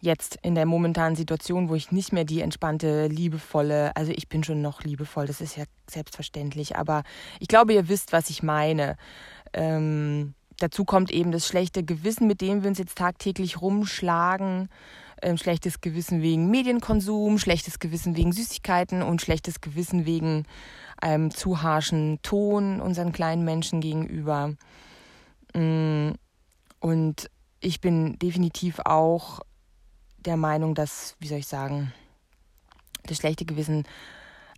Jetzt 0.00 0.38
in 0.42 0.54
der 0.54 0.66
momentanen 0.66 1.16
Situation, 1.16 1.68
wo 1.68 1.74
ich 1.74 1.90
nicht 1.90 2.12
mehr 2.12 2.24
die 2.24 2.40
entspannte, 2.40 3.08
liebevolle, 3.08 3.96
also 3.96 4.12
ich 4.12 4.28
bin 4.28 4.44
schon 4.44 4.62
noch 4.62 4.84
liebevoll, 4.84 5.26
das 5.26 5.40
ist 5.40 5.56
ja 5.56 5.64
selbstverständlich, 5.90 6.76
aber 6.76 7.02
ich 7.40 7.48
glaube, 7.48 7.72
ihr 7.72 7.88
wisst, 7.88 8.12
was 8.12 8.30
ich 8.30 8.42
meine. 8.42 8.96
Ähm, 9.54 10.34
dazu 10.58 10.84
kommt 10.84 11.10
eben 11.10 11.32
das 11.32 11.48
schlechte 11.48 11.82
Gewissen, 11.82 12.28
mit 12.28 12.42
dem 12.42 12.62
wir 12.62 12.68
uns 12.68 12.78
jetzt 12.78 12.98
tagtäglich 12.98 13.60
rumschlagen 13.60 14.68
ähm, 15.22 15.36
schlechtes 15.36 15.80
Gewissen 15.80 16.22
wegen 16.22 16.50
Medienkonsum, 16.50 17.38
schlechtes 17.38 17.78
Gewissen 17.78 18.16
wegen 18.16 18.32
Süßigkeiten 18.32 19.02
und 19.02 19.22
schlechtes 19.22 19.60
Gewissen 19.60 20.06
wegen 20.06 20.44
einem 21.00 21.24
ähm, 21.24 21.30
zu 21.30 21.62
harschen 21.62 22.20
Ton 22.22 22.80
unseren 22.80 23.12
kleinen 23.12 23.44
Menschen 23.44 23.80
gegenüber. 23.80 24.54
Mm, 25.54 26.10
und 26.80 27.30
ich 27.60 27.80
bin 27.80 28.18
definitiv 28.18 28.80
auch 28.84 29.40
der 30.18 30.36
Meinung, 30.36 30.74
dass, 30.74 31.16
wie 31.20 31.28
soll 31.28 31.38
ich 31.38 31.46
sagen, 31.46 31.92
das 33.04 33.18
schlechte 33.18 33.44
Gewissen 33.44 33.84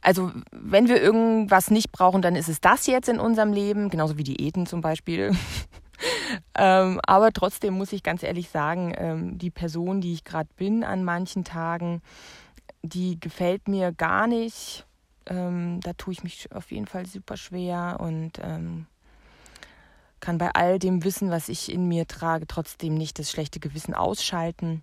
also 0.02 0.33
wenn 0.50 0.88
wir 0.88 1.00
irgendwas 1.00 1.71
nicht 1.71 1.93
brauchen, 1.93 2.23
dann 2.23 2.37
ist 2.37 2.49
es 2.49 2.61
das 2.61 2.87
jetzt 2.87 3.09
in 3.09 3.21
unserem 3.21 3.52
Leben, 3.52 3.90
genauso 3.90 4.17
wie 4.17 4.25
Diäten 4.25 4.67
zum 4.67 4.81
Beispiel. 4.81 5.33
ähm, 6.54 7.00
aber 7.04 7.33
trotzdem 7.33 7.75
muss 7.75 7.92
ich 7.92 8.02
ganz 8.02 8.23
ehrlich 8.23 8.49
sagen, 8.50 8.95
ähm, 8.97 9.38
die 9.38 9.50
Person, 9.50 10.00
die 10.00 10.12
ich 10.12 10.25
gerade 10.25 10.49
bin 10.57 10.85
an 10.85 11.04
manchen 11.04 11.45
Tagen, 11.45 12.02
die 12.83 13.19
gefällt 13.21 13.69
mir 13.69 13.92
gar 13.92 14.26
nicht. 14.26 14.87
Ähm, 15.26 15.80
da 15.83 15.92
tue 15.92 16.12
ich 16.12 16.23
mich 16.23 16.50
auf 16.52 16.71
jeden 16.73 16.87
Fall 16.87 17.07
super 17.07 17.37
schwer 17.37 17.99
und 18.00 18.33
ähm, 18.42 18.87
kann 20.21 20.38
bei 20.38 20.50
all 20.52 20.78
dem 20.78 21.04
Wissen, 21.04 21.30
was 21.30 21.49
ich 21.49 21.73
in 21.73 21.88
mir 21.88 22.07
trage, 22.07 22.47
trotzdem 22.47 22.95
nicht 22.95 23.19
das 23.19 23.30
schlechte 23.30 23.61
Gewissen 23.61 23.95
ausschalten. 23.95 24.83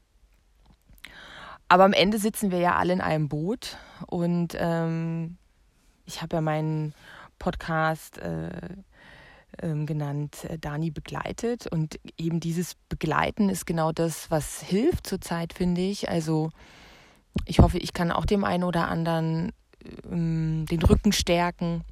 Aber 1.70 1.84
am 1.84 1.94
Ende 1.94 2.18
sitzen 2.18 2.52
wir 2.52 2.60
ja 2.60 2.76
alle 2.76 2.94
in 2.94 3.02
einem 3.02 3.28
Boot 3.28 3.78
und 4.08 4.56
ähm, 4.58 5.38
ich 6.06 6.22
habe 6.22 6.38
ja 6.38 6.42
meinen 6.42 6.94
Podcast 7.40 8.18
äh, 8.20 8.50
genannt, 9.58 10.46
äh, 10.46 10.58
Dani 10.58 10.92
begleitet. 10.92 11.68
Und 11.68 12.00
eben 12.18 12.40
dieses 12.40 12.76
Begleiten 12.90 13.50
ist 13.50 13.66
genau 13.66 13.92
das, 13.92 14.30
was 14.32 14.62
hilft 14.62 15.08
zurzeit, 15.08 15.54
finde 15.54 15.82
ich. 15.82 16.10
Also 16.10 16.50
ich 17.46 17.60
hoffe, 17.60 17.78
ich 17.78 17.94
kann 17.94 18.12
auch 18.12 18.26
dem 18.26 18.44
einen 18.44 18.64
oder 18.64 18.88
anderen 18.88 19.52
ähm, 20.10 20.66
den 20.70 20.82
Rücken 20.84 21.12
stärken. 21.12 21.84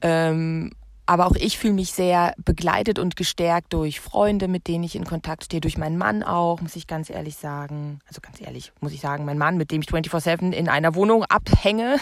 Ähm, 0.00 0.72
aber 1.06 1.26
auch 1.26 1.34
ich 1.34 1.58
fühle 1.58 1.74
mich 1.74 1.92
sehr 1.92 2.34
begleitet 2.38 2.98
und 2.98 3.16
gestärkt 3.16 3.72
durch 3.72 4.00
Freunde, 4.00 4.46
mit 4.48 4.68
denen 4.68 4.84
ich 4.84 4.94
in 4.94 5.04
Kontakt 5.04 5.44
stehe, 5.44 5.60
durch 5.60 5.76
meinen 5.76 5.98
Mann 5.98 6.22
auch, 6.22 6.60
muss 6.60 6.76
ich 6.76 6.86
ganz 6.86 7.10
ehrlich 7.10 7.36
sagen. 7.36 7.98
Also 8.06 8.20
ganz 8.20 8.40
ehrlich, 8.40 8.72
muss 8.80 8.92
ich 8.92 9.00
sagen, 9.00 9.24
mein 9.24 9.38
Mann, 9.38 9.56
mit 9.56 9.72
dem 9.72 9.82
ich 9.82 9.88
24-7 9.88 10.52
in 10.52 10.68
einer 10.68 10.94
Wohnung 10.94 11.24
abhänge. 11.24 11.96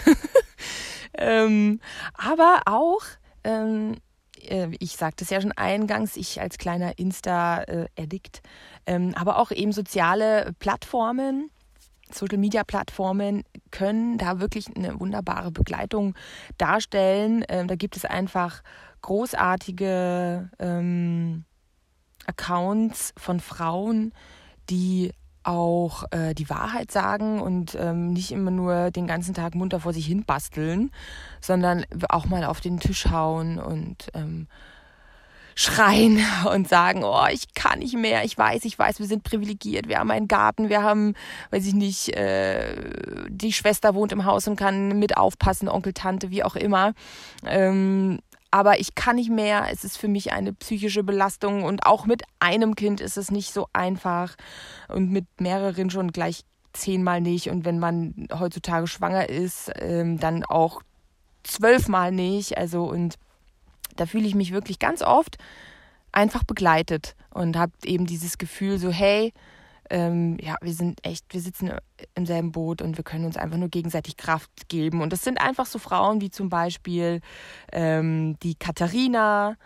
ähm, 1.14 1.80
aber 2.14 2.62
auch, 2.66 3.00
ähm, 3.44 3.96
äh, 4.40 4.68
ich 4.78 4.96
sagte 4.96 5.24
es 5.24 5.30
ja 5.30 5.40
schon 5.40 5.52
eingangs, 5.52 6.16
ich 6.16 6.40
als 6.40 6.58
kleiner 6.58 6.98
Insta-Addict, 6.98 8.42
ähm, 8.86 9.12
aber 9.14 9.38
auch 9.38 9.50
eben 9.50 9.72
soziale 9.72 10.52
Plattformen 10.58 11.50
Social-Media-Plattformen 12.14 13.44
können 13.70 14.18
da 14.18 14.40
wirklich 14.40 14.66
eine 14.74 14.98
wunderbare 14.98 15.50
Begleitung 15.50 16.14
darstellen. 16.58 17.44
Ähm, 17.48 17.68
da 17.68 17.76
gibt 17.76 17.96
es 17.96 18.04
einfach 18.04 18.62
großartige 19.02 20.50
ähm, 20.58 21.44
Accounts 22.26 23.12
von 23.16 23.40
Frauen, 23.40 24.12
die 24.68 25.12
auch 25.42 26.04
äh, 26.10 26.34
die 26.34 26.50
Wahrheit 26.50 26.90
sagen 26.90 27.40
und 27.40 27.76
ähm, 27.78 28.12
nicht 28.12 28.32
immer 28.32 28.50
nur 28.50 28.90
den 28.90 29.06
ganzen 29.06 29.34
Tag 29.34 29.54
munter 29.54 29.80
vor 29.80 29.92
sich 29.92 30.06
hin 30.06 30.24
basteln, 30.24 30.90
sondern 31.40 31.84
auch 32.08 32.26
mal 32.26 32.44
auf 32.44 32.60
den 32.60 32.78
Tisch 32.78 33.06
hauen 33.06 33.58
und 33.58 34.08
ähm, 34.14 34.48
schreien 35.54 36.20
und 36.52 36.68
sagen, 36.68 37.04
oh, 37.04 37.26
ich 37.30 37.54
kann 37.54 37.80
nicht 37.80 37.96
mehr, 37.96 38.24
ich 38.24 38.36
weiß, 38.36 38.64
ich 38.64 38.78
weiß, 38.78 38.98
wir 38.98 39.06
sind 39.06 39.24
privilegiert, 39.24 39.88
wir 39.88 39.98
haben 39.98 40.10
einen 40.10 40.28
Garten, 40.28 40.68
wir 40.68 40.82
haben, 40.82 41.14
weiß 41.50 41.66
ich 41.66 41.74
nicht, 41.74 42.16
äh, 42.16 42.74
die 43.28 43.52
Schwester 43.52 43.94
wohnt 43.94 44.12
im 44.12 44.24
Haus 44.24 44.48
und 44.48 44.56
kann 44.56 44.98
mit 44.98 45.16
aufpassen, 45.16 45.68
Onkel, 45.68 45.92
Tante, 45.92 46.30
wie 46.30 46.44
auch 46.44 46.56
immer. 46.56 46.92
Ähm, 47.46 48.20
aber 48.50 48.80
ich 48.80 48.94
kann 48.94 49.16
nicht 49.16 49.30
mehr, 49.30 49.68
es 49.70 49.84
ist 49.84 49.96
für 49.96 50.08
mich 50.08 50.32
eine 50.32 50.52
psychische 50.52 51.04
Belastung. 51.04 51.62
Und 51.62 51.86
auch 51.86 52.06
mit 52.06 52.22
einem 52.40 52.74
Kind 52.74 53.00
ist 53.00 53.16
es 53.16 53.30
nicht 53.30 53.52
so 53.52 53.68
einfach. 53.72 54.36
Und 54.88 55.10
mit 55.10 55.26
mehreren 55.40 55.90
schon 55.90 56.12
gleich 56.12 56.42
zehnmal 56.72 57.20
nicht. 57.20 57.48
Und 57.50 57.64
wenn 57.64 57.78
man 57.78 58.28
heutzutage 58.32 58.86
schwanger 58.86 59.28
ist, 59.28 59.70
ähm, 59.76 60.18
dann 60.18 60.44
auch 60.44 60.82
zwölfmal 61.42 62.12
nicht, 62.12 62.58
also 62.58 62.84
und 62.84 63.16
da 63.96 64.06
fühle 64.06 64.26
ich 64.26 64.34
mich 64.34 64.52
wirklich 64.52 64.78
ganz 64.78 65.02
oft 65.02 65.38
einfach 66.12 66.44
begleitet 66.44 67.14
und 67.30 67.56
habe 67.56 67.72
eben 67.84 68.06
dieses 68.06 68.38
Gefühl 68.38 68.78
so, 68.78 68.90
hey, 68.90 69.32
ähm, 69.90 70.38
ja, 70.40 70.56
wir 70.60 70.72
sind 70.72 71.04
echt, 71.04 71.26
wir 71.30 71.40
sitzen 71.40 71.72
im 72.14 72.26
selben 72.26 72.52
Boot 72.52 72.80
und 72.82 72.96
wir 72.96 73.04
können 73.04 73.24
uns 73.24 73.36
einfach 73.36 73.58
nur 73.58 73.68
gegenseitig 73.68 74.16
Kraft 74.16 74.68
geben. 74.68 75.02
Und 75.02 75.12
das 75.12 75.22
sind 75.22 75.40
einfach 75.40 75.66
so 75.66 75.78
Frauen 75.78 76.20
wie 76.20 76.30
zum 76.30 76.48
Beispiel 76.48 77.20
ähm, 77.72 78.38
die 78.42 78.54
Katharina, 78.54 79.56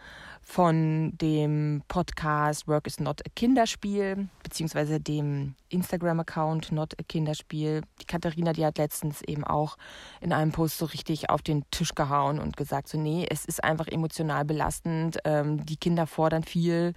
von 0.44 1.16
dem 1.16 1.82
Podcast 1.88 2.68
Work 2.68 2.86
is 2.86 3.00
Not 3.00 3.22
a 3.26 3.30
Kinderspiel, 3.34 4.28
beziehungsweise 4.42 5.00
dem 5.00 5.54
Instagram-Account 5.70 6.70
Not 6.70 6.94
a 7.00 7.02
Kinderspiel. 7.02 7.82
Die 8.00 8.04
Katharina, 8.04 8.52
die 8.52 8.64
hat 8.64 8.78
letztens 8.78 9.22
eben 9.22 9.42
auch 9.42 9.76
in 10.20 10.32
einem 10.32 10.52
Post 10.52 10.78
so 10.78 10.84
richtig 10.84 11.30
auf 11.30 11.42
den 11.42 11.64
Tisch 11.70 11.94
gehauen 11.94 12.38
und 12.38 12.56
gesagt, 12.56 12.88
so 12.88 12.98
nee, 12.98 13.26
es 13.28 13.44
ist 13.44 13.64
einfach 13.64 13.88
emotional 13.88 14.44
belastend, 14.44 15.18
ähm, 15.24 15.64
die 15.64 15.76
Kinder 15.76 16.06
fordern 16.06 16.44
viel, 16.44 16.92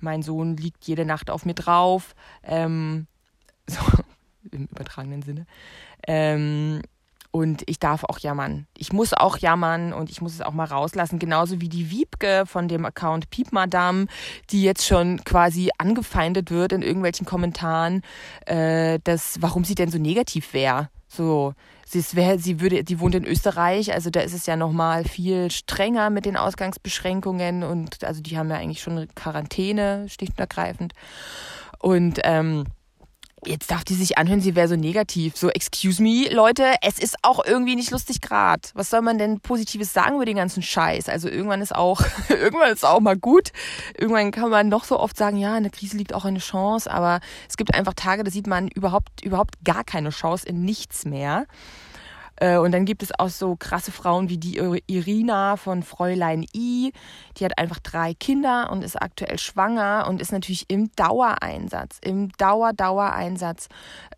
mein 0.00 0.22
Sohn 0.22 0.56
liegt 0.56 0.84
jede 0.86 1.04
Nacht 1.04 1.30
auf 1.30 1.44
mir 1.44 1.54
drauf, 1.54 2.14
ähm, 2.42 3.06
so 3.66 3.80
im 4.50 4.66
übertragenen 4.66 5.22
Sinne. 5.22 5.46
Ähm, 6.06 6.82
und 7.36 7.64
ich 7.66 7.78
darf 7.78 8.02
auch 8.04 8.18
jammern. 8.18 8.66
Ich 8.78 8.94
muss 8.94 9.12
auch 9.12 9.36
jammern 9.36 9.92
und 9.92 10.08
ich 10.10 10.22
muss 10.22 10.32
es 10.32 10.40
auch 10.40 10.54
mal 10.54 10.64
rauslassen. 10.64 11.18
Genauso 11.18 11.60
wie 11.60 11.68
die 11.68 11.90
Wiebke 11.90 12.44
von 12.46 12.66
dem 12.66 12.86
Account 12.86 13.28
Piep 13.28 13.52
Madame, 13.52 14.06
die 14.48 14.62
jetzt 14.62 14.86
schon 14.86 15.22
quasi 15.22 15.68
angefeindet 15.76 16.50
wird 16.50 16.72
in 16.72 16.80
irgendwelchen 16.80 17.26
Kommentaren, 17.26 18.00
äh, 18.46 19.00
dass, 19.04 19.42
warum 19.42 19.64
sie 19.64 19.74
denn 19.74 19.90
so 19.90 19.98
negativ 19.98 20.54
wäre. 20.54 20.88
So, 21.16 21.54
sie, 21.86 22.04
wär, 22.14 22.38
sie 22.38 22.60
würde, 22.60 22.84
die 22.84 23.00
wohnt 23.00 23.14
in 23.14 23.24
Österreich, 23.24 23.92
also 23.92 24.10
da 24.10 24.20
ist 24.20 24.34
es 24.34 24.46
ja 24.46 24.56
nochmal 24.56 25.04
viel 25.04 25.50
strenger 25.50 26.10
mit 26.10 26.26
den 26.26 26.36
Ausgangsbeschränkungen 26.36 27.62
und 27.62 28.04
also 28.04 28.20
die 28.20 28.36
haben 28.36 28.50
ja 28.50 28.56
eigentlich 28.56 28.82
schon 28.82 29.08
Quarantäne, 29.14 30.06
schlicht 30.08 30.36
und. 30.36 30.92
Und 31.78 32.20
ähm, 32.24 32.64
Jetzt 33.46 33.70
darf 33.70 33.84
die 33.84 33.94
sich 33.94 34.18
anhören, 34.18 34.40
sie 34.40 34.56
wäre 34.56 34.66
so 34.66 34.74
negativ. 34.74 35.36
So, 35.36 35.50
excuse 35.50 36.02
me, 36.02 36.28
Leute, 36.32 36.74
es 36.82 36.98
ist 36.98 37.16
auch 37.22 37.44
irgendwie 37.44 37.76
nicht 37.76 37.92
lustig 37.92 38.20
grad. 38.20 38.72
Was 38.74 38.90
soll 38.90 39.02
man 39.02 39.18
denn 39.18 39.38
Positives 39.38 39.92
sagen 39.92 40.16
über 40.16 40.24
den 40.24 40.36
ganzen 40.36 40.64
Scheiß? 40.64 41.08
Also 41.08 41.28
irgendwann 41.28 41.62
ist 41.62 41.72
auch, 41.72 42.00
irgendwann 42.28 42.72
ist 42.72 42.84
auch 42.84 42.98
mal 42.98 43.16
gut. 43.16 43.52
Irgendwann 43.96 44.32
kann 44.32 44.50
man 44.50 44.68
noch 44.68 44.82
so 44.82 44.98
oft 44.98 45.16
sagen, 45.16 45.36
ja, 45.36 45.56
in 45.56 45.62
der 45.62 45.70
Krise 45.70 45.96
liegt 45.96 46.12
auch 46.12 46.24
eine 46.24 46.40
Chance, 46.40 46.90
aber 46.90 47.20
es 47.48 47.56
gibt 47.56 47.72
einfach 47.72 47.94
Tage, 47.94 48.24
da 48.24 48.32
sieht 48.32 48.48
man 48.48 48.66
überhaupt, 48.66 49.22
überhaupt 49.22 49.54
gar 49.64 49.84
keine 49.84 50.10
Chance 50.10 50.44
in 50.44 50.64
nichts 50.64 51.04
mehr. 51.04 51.46
Äh, 52.36 52.58
und 52.58 52.72
dann 52.72 52.84
gibt 52.84 53.02
es 53.02 53.18
auch 53.18 53.28
so 53.28 53.56
krasse 53.56 53.92
Frauen 53.92 54.28
wie 54.28 54.38
die 54.38 54.56
Irina 54.86 55.56
von 55.56 55.82
Fräulein 55.82 56.46
I. 56.54 56.92
Die 57.36 57.44
hat 57.44 57.58
einfach 57.58 57.78
drei 57.78 58.14
Kinder 58.14 58.70
und 58.70 58.84
ist 58.84 59.00
aktuell 59.00 59.38
schwanger 59.38 60.06
und 60.08 60.20
ist 60.20 60.32
natürlich 60.32 60.66
im 60.68 60.90
Dauereinsatz, 60.96 61.98
im 62.02 62.30
Dauer-Dauereinsatz 62.32 63.68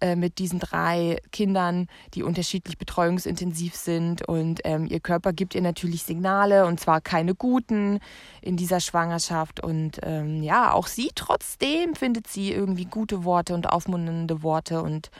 äh, 0.01 0.17
mit 0.17 0.39
diesen 0.39 0.59
drei 0.59 1.19
Kindern, 1.33 1.87
die 2.15 2.23
unterschiedlich 2.23 2.79
betreuungsintensiv 2.79 3.75
sind. 3.75 4.27
Und 4.27 4.61
ähm, 4.65 4.87
ihr 4.87 5.01
Körper 5.01 5.33
gibt 5.33 5.55
ihr 5.55 5.63
natürlich 5.63 6.03
Signale 6.03 6.67
und 6.67 6.81
zwar 6.81 7.01
keine 7.01 7.35
guten 7.35 8.01
in 8.41 8.57
dieser 8.57 8.81
Schwangerschaft. 8.81 9.61
Und 9.61 10.01
ähm, 10.03 10.43
ja, 10.43 10.73
auch 10.73 10.87
sie 10.87 11.11
trotzdem 11.15 11.95
findet 11.95 12.27
sie 12.27 12.53
irgendwie 12.53 12.87
gute 12.87 13.25
Worte 13.25 13.55
und 13.55 13.69
aufmunternde 13.69 14.43
Worte 14.43 14.83
und 14.83 15.11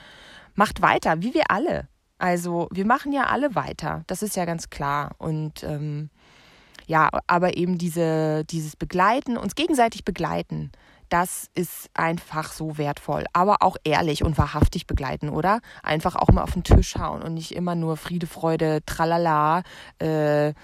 macht 0.55 0.81
weiter, 0.81 1.21
wie 1.21 1.33
wir 1.33 1.49
alle. 1.49 1.87
Also 2.19 2.67
wir 2.71 2.85
machen 2.85 3.13
ja 3.13 3.23
alle 3.23 3.55
weiter, 3.55 4.03
das 4.07 4.21
ist 4.21 4.35
ja 4.35 4.45
ganz 4.45 4.69
klar. 4.69 5.15
Und 5.17 5.63
ähm, 5.63 6.09
ja, 6.85 7.09
aber 7.27 7.55
eben 7.55 7.77
diese, 7.77 8.43
dieses 8.45 8.75
Begleiten, 8.75 9.37
uns 9.37 9.55
gegenseitig 9.55 10.03
begleiten, 10.03 10.71
das 11.07 11.49
ist 11.55 11.89
einfach 11.93 12.51
so 12.51 12.77
wertvoll. 12.77 13.25
Aber 13.33 13.61
auch 13.61 13.77
ehrlich 13.83 14.23
und 14.23 14.37
wahrhaftig 14.37 14.85
begleiten, 14.85 15.29
oder? 15.29 15.59
Einfach 15.81 16.15
auch 16.15 16.29
mal 16.29 16.43
auf 16.43 16.53
den 16.53 16.63
Tisch 16.63 16.95
hauen 16.97 17.21
und 17.23 17.33
nicht 17.33 17.55
immer 17.55 17.75
nur 17.75 17.97
Friede, 17.97 18.27
Freude, 18.27 18.81
tralala, 18.85 19.63
äh, 19.99 20.49
äh, 20.49 20.55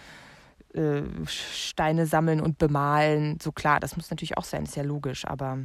Steine 1.25 2.05
sammeln 2.05 2.41
und 2.41 2.57
bemalen. 2.57 3.39
So 3.41 3.51
klar, 3.51 3.79
das 3.79 3.95
muss 3.95 4.09
natürlich 4.09 4.37
auch 4.37 4.43
sein, 4.43 4.63
ist 4.63 4.75
ja 4.75 4.83
logisch, 4.83 5.25
aber 5.25 5.59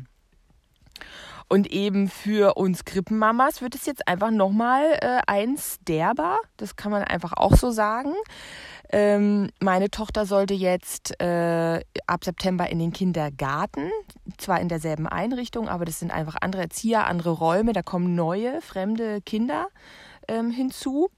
und 1.50 1.66
eben 1.72 2.08
für 2.08 2.54
uns 2.54 2.84
Krippenmamas 2.84 3.60
wird 3.60 3.74
es 3.74 3.84
jetzt 3.84 4.06
einfach 4.06 4.30
nochmal 4.30 4.84
äh, 5.02 5.18
eins 5.26 5.78
derber. 5.80 6.38
Das 6.56 6.76
kann 6.76 6.92
man 6.92 7.02
einfach 7.02 7.32
auch 7.32 7.56
so 7.56 7.72
sagen. 7.72 8.14
Ähm, 8.92 9.50
meine 9.60 9.90
Tochter 9.90 10.26
sollte 10.26 10.54
jetzt 10.54 11.20
äh, 11.20 11.80
ab 12.06 12.24
September 12.24 12.70
in 12.70 12.78
den 12.78 12.92
Kindergarten. 12.92 13.90
Zwar 14.38 14.60
in 14.60 14.68
derselben 14.68 15.08
Einrichtung, 15.08 15.68
aber 15.68 15.84
das 15.84 15.98
sind 15.98 16.12
einfach 16.12 16.36
andere 16.40 16.62
Erzieher, 16.62 17.08
andere 17.08 17.30
Räume. 17.30 17.72
Da 17.72 17.82
kommen 17.82 18.14
neue, 18.14 18.60
fremde 18.60 19.20
Kinder 19.20 19.66
ähm, 20.28 20.52
hinzu. 20.52 21.10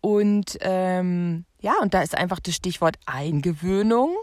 Und 0.00 0.58
ähm, 0.60 1.44
ja, 1.60 1.74
und 1.80 1.94
da 1.94 2.02
ist 2.02 2.18
einfach 2.18 2.40
das 2.40 2.56
Stichwort 2.56 2.96
Eingewöhnung 3.06 4.16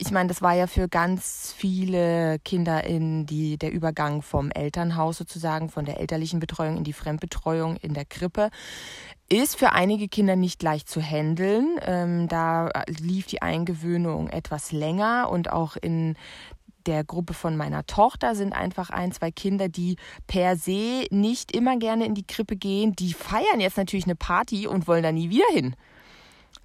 ich 0.00 0.12
meine, 0.12 0.28
das 0.28 0.42
war 0.42 0.54
ja 0.54 0.68
für 0.68 0.88
ganz 0.88 1.52
viele 1.56 2.38
Kinder 2.44 2.84
in 2.84 3.26
die, 3.26 3.58
der 3.58 3.72
Übergang 3.72 4.22
vom 4.22 4.52
Elternhaus 4.52 5.18
sozusagen, 5.18 5.70
von 5.70 5.84
der 5.84 5.98
elterlichen 5.98 6.38
Betreuung 6.38 6.76
in 6.76 6.84
die 6.84 6.92
Fremdbetreuung 6.92 7.76
in 7.78 7.94
der 7.94 8.04
Krippe. 8.04 8.50
Ist 9.28 9.56
für 9.56 9.72
einige 9.72 10.08
Kinder 10.08 10.36
nicht 10.36 10.62
leicht 10.62 10.88
zu 10.88 11.02
handeln. 11.02 11.80
Ähm, 11.84 12.28
da 12.28 12.70
lief 12.86 13.26
die 13.26 13.42
Eingewöhnung 13.42 14.30
etwas 14.30 14.70
länger 14.70 15.28
und 15.30 15.50
auch 15.50 15.76
in 15.76 16.14
der 16.86 17.02
Gruppe 17.02 17.34
von 17.34 17.56
meiner 17.56 17.84
Tochter 17.84 18.36
sind 18.36 18.52
einfach 18.52 18.90
ein, 18.90 19.10
zwei 19.10 19.32
Kinder, 19.32 19.68
die 19.68 19.96
per 20.28 20.56
se 20.56 21.06
nicht 21.10 21.54
immer 21.54 21.76
gerne 21.76 22.06
in 22.06 22.14
die 22.14 22.26
Krippe 22.26 22.56
gehen. 22.56 22.94
Die 22.94 23.12
feiern 23.12 23.60
jetzt 23.60 23.76
natürlich 23.76 24.06
eine 24.06 24.16
Party 24.16 24.68
und 24.68 24.86
wollen 24.86 25.02
da 25.02 25.10
nie 25.10 25.28
wieder 25.28 25.48
hin 25.52 25.74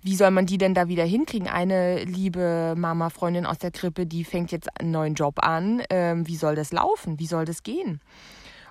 wie 0.04 0.16
soll 0.16 0.32
man 0.32 0.46
die 0.46 0.58
denn 0.58 0.74
da 0.74 0.88
wieder 0.88 1.06
hinkriegen? 1.06 1.48
Eine 1.48 2.04
liebe 2.04 2.76
Mama, 2.78 3.10
Freundin 3.10 3.46
aus 3.46 3.58
der 3.58 3.72
Krippe, 3.72 4.06
die 4.06 4.24
fängt 4.24 4.52
jetzt 4.52 4.70
einen 4.80 4.92
neuen 4.92 5.14
Job 5.16 5.40
an. 5.44 5.82
Ähm, 5.90 6.28
wie 6.28 6.36
soll 6.36 6.56
das 6.56 6.72
laufen? 6.72 7.20
Wie 7.20 7.28
soll 7.28 7.46
das 7.46 7.64
gehen? 7.64 8.02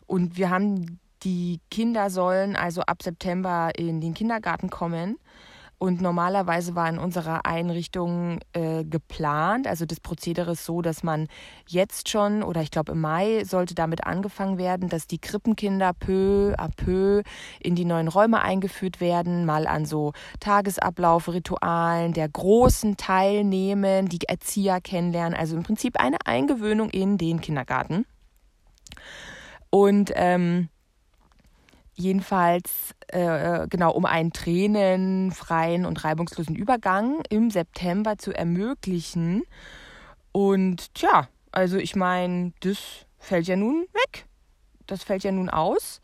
Und 0.07 0.37
wir 0.37 0.51
haben 0.51 0.99
Die 1.25 1.61
Kinder 1.71 2.11
sollen 2.11 2.57
also 2.57 2.83
ab 2.83 3.03
September 3.03 3.71
in 3.77 4.01
den 4.01 4.13
Kindergarten 4.13 4.71
kommen. 4.71 5.19
Und 5.83 6.01
normalerweise 6.01 6.77
war 6.77 6.89
in 6.89 6.97
unserer 6.97 7.45
Einrichtung 7.45 8.39
äh, 8.53 8.85
geplant, 8.85 9.67
also 9.67 9.85
das 9.85 9.99
Prozedere 9.99 10.53
ist 10.53 10.65
so, 10.65 10.81
dass 10.81 11.03
man 11.03 11.27
jetzt 11.67 12.09
schon, 12.09 12.45
oder 12.45 12.63
ich 12.63 12.71
glaube 12.71 12.93
im 12.93 13.01
Mai 13.01 13.43
sollte 13.45 13.75
damit 13.75 14.07
angefangen 14.07 14.59
werden, 14.59 14.89
dass 14.89 15.09
die 15.09 15.19
Krippenkinder 15.19 15.93
peu 15.93 16.55
à 16.57 16.69
peu 16.69 17.23
in 17.59 17.75
die 17.75 17.85
neuen 17.85 18.07
Räume 18.07 18.43
eingeführt 18.43 19.01
werden, 19.01 19.45
mal 19.45 19.67
an 19.67 19.85
so 19.85 20.13
Tagesablauf-Ritualen 20.39 22.13
der 22.13 22.29
Großen 22.29 22.97
teilnehmen, 22.97 24.09
die 24.09 24.21
Erzieher 24.29 24.81
kennenlernen, 24.81 25.37
also 25.37 25.57
im 25.57 25.65
Prinzip 25.65 25.99
eine 25.99 26.19
Eingewöhnung 26.25 26.91
in 26.91 27.19
den 27.19 27.41
Kindergarten. 27.41 28.07
Und 29.69 30.13
ähm, 30.15 30.69
jedenfalls 32.03 32.95
äh, 33.09 33.67
genau 33.69 33.93
um 33.93 34.05
einen 34.05 34.33
tränenfreien 34.33 35.87
und 35.87 36.05
reibungslosen 36.05 36.57
Übergang 36.57 37.23
im 37.31 37.51
September 37.51 38.19
zu 38.19 38.33
ermöglichen. 38.33 39.43
Und 40.33 40.95
tja, 40.95 41.29
also 41.53 41.77
ich 41.77 41.95
meine, 41.95 42.53
das 42.61 42.79
fällt 43.19 43.47
ja 43.47 43.57
nun 43.57 43.87
weg. 43.93 44.27
Das 44.87 45.03
fällt 45.05 45.25
ja 45.25 45.33
nun 45.33 45.49
aus. 45.49 46.01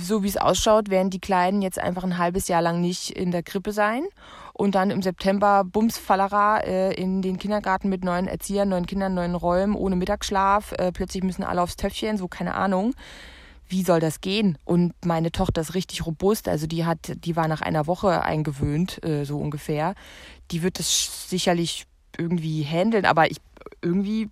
So 0.00 0.22
wie 0.22 0.28
es 0.28 0.36
ausschaut, 0.36 0.88
werden 0.88 1.10
die 1.10 1.20
Kleinen 1.20 1.62
jetzt 1.62 1.78
einfach 1.78 2.04
ein 2.04 2.16
halbes 2.16 2.46
Jahr 2.48 2.62
lang 2.62 2.80
nicht 2.80 3.10
in 3.10 3.32
der 3.32 3.42
Krippe 3.42 3.72
sein 3.72 4.04
und 4.52 4.76
dann 4.76 4.90
im 4.90 5.02
September 5.02 5.64
Bumsfallera 5.64 6.58
äh, 6.60 6.94
in 6.94 7.22
den 7.22 7.38
Kindergarten 7.38 7.88
mit 7.88 8.04
neuen 8.04 8.28
Erziehern, 8.28 8.68
neuen 8.68 8.86
Kindern, 8.86 9.14
neuen 9.14 9.34
Räumen, 9.34 9.74
ohne 9.74 9.96
Mittagsschlaf. 9.96 10.72
Äh, 10.72 10.92
plötzlich 10.92 11.24
müssen 11.24 11.42
alle 11.42 11.60
aufs 11.60 11.76
Töpfchen, 11.76 12.16
so 12.16 12.28
keine 12.28 12.54
Ahnung 12.54 12.94
wie 13.68 13.82
soll 13.82 14.00
das 14.00 14.20
gehen? 14.20 14.58
Und 14.64 14.94
meine 15.04 15.30
Tochter 15.32 15.60
ist 15.60 15.74
richtig 15.74 16.06
robust, 16.06 16.48
also 16.48 16.66
die 16.66 16.84
hat, 16.84 17.12
die 17.24 17.36
war 17.36 17.48
nach 17.48 17.60
einer 17.60 17.86
Woche 17.86 18.22
eingewöhnt, 18.22 19.04
äh, 19.04 19.24
so 19.24 19.38
ungefähr. 19.38 19.94
Die 20.50 20.62
wird 20.62 20.78
das 20.78 21.28
sicherlich 21.28 21.86
irgendwie 22.16 22.64
handeln, 22.64 23.04
aber 23.04 23.30
ich 23.30 23.38
irgendwie 23.82 24.28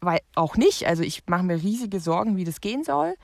weil 0.00 0.20
auch 0.34 0.56
nicht. 0.56 0.86
Also 0.86 1.02
ich 1.02 1.22
mache 1.26 1.42
mir 1.42 1.62
riesige 1.62 2.00
Sorgen, 2.00 2.36
wie 2.36 2.44
das 2.44 2.60
gehen 2.60 2.84
soll. 2.84 3.14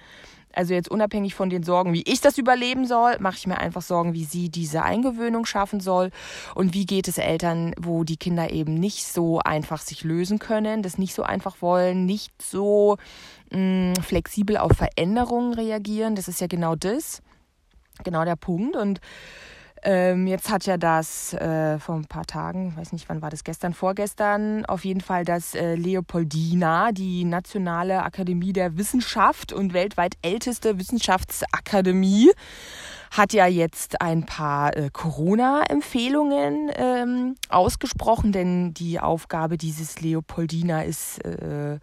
Also 0.53 0.73
jetzt 0.73 0.89
unabhängig 0.89 1.35
von 1.35 1.51
den 1.51 1.65
Sorgen, 1.65 1.93
wie 1.93 2.05
ich 2.07 2.21
das 2.21 2.39
überleben 2.39 2.87
soll, 2.87 3.19
mache 3.19 3.37
ich 3.39 3.47
mir 3.49 3.59
einfach 3.59 3.83
Sorgen, 3.83 4.15
wie 4.15 4.25
sie 4.25 4.51
diese 4.51 4.85
Eingewöhnung 4.85 5.47
schaffen 5.47 5.81
soll 5.81 6.11
und 6.55 6.75
wie 6.75 6.87
geht 6.87 7.09
es 7.09 7.19
Eltern, 7.19 7.75
wo 7.77 8.05
die 8.05 8.17
Kinder 8.17 8.51
eben 8.51 8.75
nicht 8.75 9.05
so 9.05 9.41
einfach 9.41 9.81
sich 9.81 10.05
lösen 10.05 10.39
können, 10.39 10.83
das 10.83 10.97
nicht 10.97 11.13
so 11.13 11.25
einfach 11.25 11.61
wollen, 11.61 12.07
nicht 12.07 12.31
so 12.41 12.99
mh, 13.55 14.03
flexibel 14.03 14.57
auf 14.57 14.73
Veränderungen 14.73 15.55
reagieren. 15.55 16.15
Das 16.15 16.29
ist 16.29 16.41
ja 16.41 16.47
genau 16.47 16.75
das, 16.75 17.23
genau 18.03 18.25
der 18.25 18.37
Punkt. 18.37 18.77
Und 18.77 19.01
ähm, 19.87 20.27
jetzt 20.27 20.51
hat 20.51 20.65
ja 20.65 20.79
das 20.79 21.35
äh, 21.35 21.79
vor 21.79 21.97
ein 21.97 22.07
paar 22.07 22.25
Tagen, 22.25 22.75
weiß 22.75 22.93
nicht, 22.93 23.07
wann 23.11 23.21
war 23.21 23.29
das, 23.29 23.45
gestern, 23.45 23.75
vorgestern, 23.75 24.65
auf 24.65 24.85
jeden 24.87 25.03
Fall 25.03 25.27
das 25.27 25.55
äh, 25.55 25.75
Leopoldina, 25.75 26.91
die 26.93 27.25
Nationale 27.25 28.03
Akademie 28.03 28.55
der 28.55 28.79
Wissenschaft 28.79 29.53
und 29.53 29.75
weltweit 29.75 30.15
älteste 30.23 30.79
Wissenschaftsakademie, 30.79 32.31
hat 33.11 33.35
ja 33.35 33.47
jetzt 33.47 34.01
ein 34.01 34.25
paar 34.25 34.75
äh, 34.75 34.89
Corona-Empfehlungen 34.91 36.71
ähm, 36.77 37.35
ausgesprochen, 37.51 38.33
denn 38.33 38.73
die 38.73 39.01
Aufgabe 39.01 39.59
dieses 39.59 40.01
Leopoldina 40.01 40.83
ist 40.83 41.23
äh, 41.27 41.79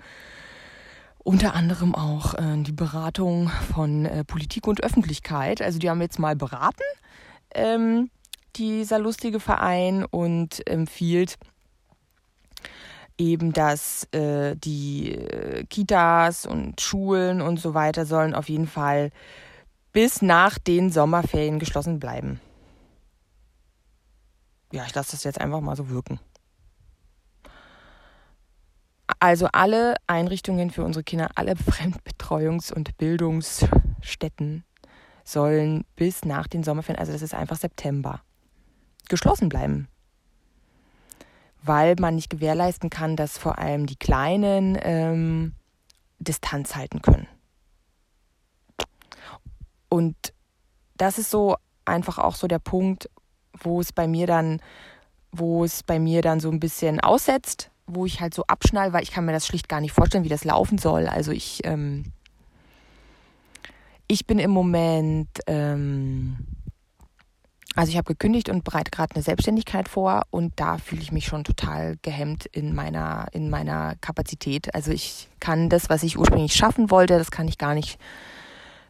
unter 1.24 1.54
anderem 1.54 1.96
auch 1.96 2.34
äh, 2.36 2.62
die 2.64 2.72
Beratung 2.72 3.50
von 3.74 4.06
äh, 4.06 4.24
Politik 4.24 4.68
und 4.68 4.84
Öffentlichkeit. 4.84 5.62
Also 5.62 5.80
die 5.80 5.90
haben 5.90 6.02
jetzt 6.02 6.20
mal 6.20 6.36
beraten, 6.36 6.84
ähm, 7.54 8.10
dieser 8.56 9.00
lustige 9.00 9.40
Verein, 9.40 10.06
und 10.06 10.68
empfiehlt 10.68 11.38
eben, 13.18 13.54
dass 13.54 14.08
äh, 14.14 14.56
die 14.56 15.14
äh, 15.14 15.64
Kitas 15.66 16.46
und 16.46 16.82
Schulen 16.82 17.42
und 17.42 17.60
so 17.60 17.74
weiter 17.74 18.06
sollen 18.06 18.34
auf 18.34 18.50
jeden 18.50 18.68
Fall 18.68 19.12
bis 19.94 20.22
nach 20.22 20.58
den 20.58 20.90
Sommerferien 20.90 21.60
geschlossen 21.60 22.00
bleiben. 22.00 22.40
Ja, 24.72 24.86
ich 24.86 24.96
lasse 24.96 25.12
das 25.12 25.24
jetzt 25.24 25.40
einfach 25.40 25.62
mal 25.62 25.76
so 25.76 25.90
wirken. 25.90 26.20
Also 29.20 29.48
alle 29.52 29.96
Einrichtungen 30.08 30.72
für 30.72 30.84
unsere 30.84 31.04
Kinder, 31.04 31.30
alle 31.36 31.54
Fremdbetreuungs- 31.56 32.74
und 32.74 32.98
Bildungsstätten 32.98 34.64
sollen 35.24 35.86
bis 35.96 36.26
nach 36.26 36.48
den 36.48 36.64
Sommerferien, 36.64 37.00
also 37.00 37.12
das 37.12 37.22
ist 37.22 37.34
einfach 37.34 37.58
September, 37.58 38.22
geschlossen 39.10 39.50
bleiben. 39.50 39.88
Weil 41.64 41.96
man 42.00 42.16
nicht 42.16 42.30
gewährleisten 42.30 42.90
kann, 42.90 43.16
dass 43.16 43.38
vor 43.38 43.60
allem 43.60 43.86
die 43.86 43.96
Kleinen 43.96 44.78
ähm, 44.82 45.54
Distanz 46.18 46.76
halten 46.76 47.02
können. 47.02 47.28
Und 49.90 50.16
das 50.98 51.18
ist 51.18 51.30
so 51.30 51.58
einfach 51.86 52.18
auch 52.18 52.36
so 52.36 52.48
der 52.48 52.60
Punkt, 52.60 53.10
wo 53.60 53.82
es 53.82 53.92
bei 53.92 54.08
mir 54.08 54.28
dann, 54.28 54.62
wo 55.32 55.64
es 55.64 55.84
bei 55.84 56.00
mir 56.00 56.22
dann 56.22 56.40
so 56.40 56.50
ein 56.50 56.60
bisschen 56.60 57.00
aussetzt, 57.00 57.71
wo 57.94 58.06
ich 58.06 58.22
halt 58.22 58.34
so 58.34 58.44
abschnall, 58.48 58.94
weil 58.94 59.04
ich 59.04 59.12
kann 59.12 59.26
mir 59.26 59.32
das 59.32 59.48
schlicht 59.48 59.70
gar 59.70 59.82
nicht 59.82 59.92
vorstellen, 59.92 60.24
wie 60.24 60.30
das 60.30 60.44
laufen 60.44 60.78
soll. 60.78 61.08
Also 61.08 61.32
ich, 61.32 61.62
ähm, 61.64 62.06
ich 64.08 64.26
bin 64.26 64.40
im 64.40 64.52
Moment, 64.52 65.30
ähm, 65.48 66.38
also 67.76 67.90
ich 67.90 67.98
habe 67.98 68.14
gekündigt 68.14 68.50
und 68.50 68.64
bereite 68.64 68.92
gerade 68.92 69.16
eine 69.16 69.24
Selbstständigkeit 69.24 69.88
vor 69.88 70.24
und 70.30 70.54
da 70.58 70.78
fühle 70.78 71.02
ich 71.02 71.12
mich 71.12 71.26
schon 71.26 71.44
total 71.44 71.98
gehemmt 72.02 72.46
in 72.46 72.76
meiner, 72.76 73.28
in 73.32 73.50
meiner 73.50 73.96
Kapazität. 74.02 74.76
Also 74.76 74.92
ich 74.92 75.30
kann 75.40 75.70
das, 75.70 75.90
was 75.90 76.04
ich 76.04 76.18
ursprünglich 76.18 76.54
schaffen 76.54 76.92
wollte, 76.92 77.18
das 77.18 77.32
kann 77.32 77.48
ich 77.48 77.58
gar 77.58 77.74
nicht 77.74 77.98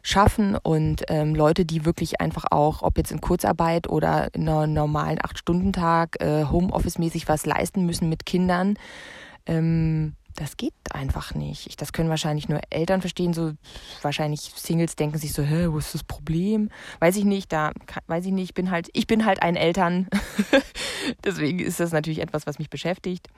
schaffen 0.02 0.56
und 0.56 1.04
ähm, 1.08 1.34
Leute, 1.34 1.64
die 1.64 1.84
wirklich 1.84 2.20
einfach 2.20 2.44
auch, 2.50 2.82
ob 2.82 2.98
jetzt 2.98 3.12
in 3.12 3.20
Kurzarbeit 3.20 3.88
oder 3.88 4.34
in 4.34 4.48
einer 4.48 4.66
normalen 4.66 5.18
Acht-Stunden-Tag, 5.22 6.20
äh, 6.20 6.44
Homeoffice-mäßig 6.44 7.28
was 7.28 7.46
leisten 7.46 7.86
müssen 7.86 8.08
mit 8.08 8.26
Kindern, 8.26 8.76
ähm, 9.46 10.14
das 10.34 10.56
geht 10.56 10.72
einfach 10.90 11.34
nicht. 11.34 11.66
Ich, 11.66 11.76
das 11.76 11.92
können 11.92 12.08
wahrscheinlich 12.08 12.48
nur 12.48 12.60
Eltern 12.70 13.00
verstehen, 13.00 13.34
so 13.34 13.52
wahrscheinlich 14.00 14.40
Singles 14.40 14.96
denken 14.96 15.18
sich 15.18 15.32
so, 15.32 15.42
hä, 15.42 15.68
wo 15.70 15.78
ist 15.78 15.94
das 15.94 16.04
Problem? 16.04 16.70
Weiß 17.00 17.16
ich 17.16 17.24
nicht, 17.24 17.52
da 17.52 17.72
weiß 18.06 18.26
ich 18.26 18.32
nicht, 18.32 18.50
ich 18.50 18.54
bin 18.54 18.70
halt, 18.70 18.88
ich 18.92 19.06
bin 19.06 19.26
halt 19.26 19.42
ein 19.42 19.56
Eltern. 19.56 20.08
Deswegen 21.24 21.58
ist 21.58 21.80
das 21.80 21.92
natürlich 21.92 22.20
etwas, 22.20 22.46
was 22.46 22.58
mich 22.58 22.70
beschäftigt. 22.70 23.28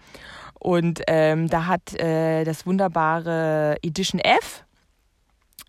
Und 0.59 1.03
ähm, 1.09 1.48
da 1.48 1.66
hat 1.66 1.98
äh, 2.00 2.44
das 2.44 2.64
wunderbare 2.64 3.77
Edition 3.83 4.20
F, 4.20 4.63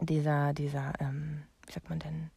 dieser, 0.01 0.53
dieser, 0.53 0.93
ähm, 0.99 1.43
wie 1.65 1.73
sagt 1.73 1.89
man 1.89 1.99
denn, 1.99 2.31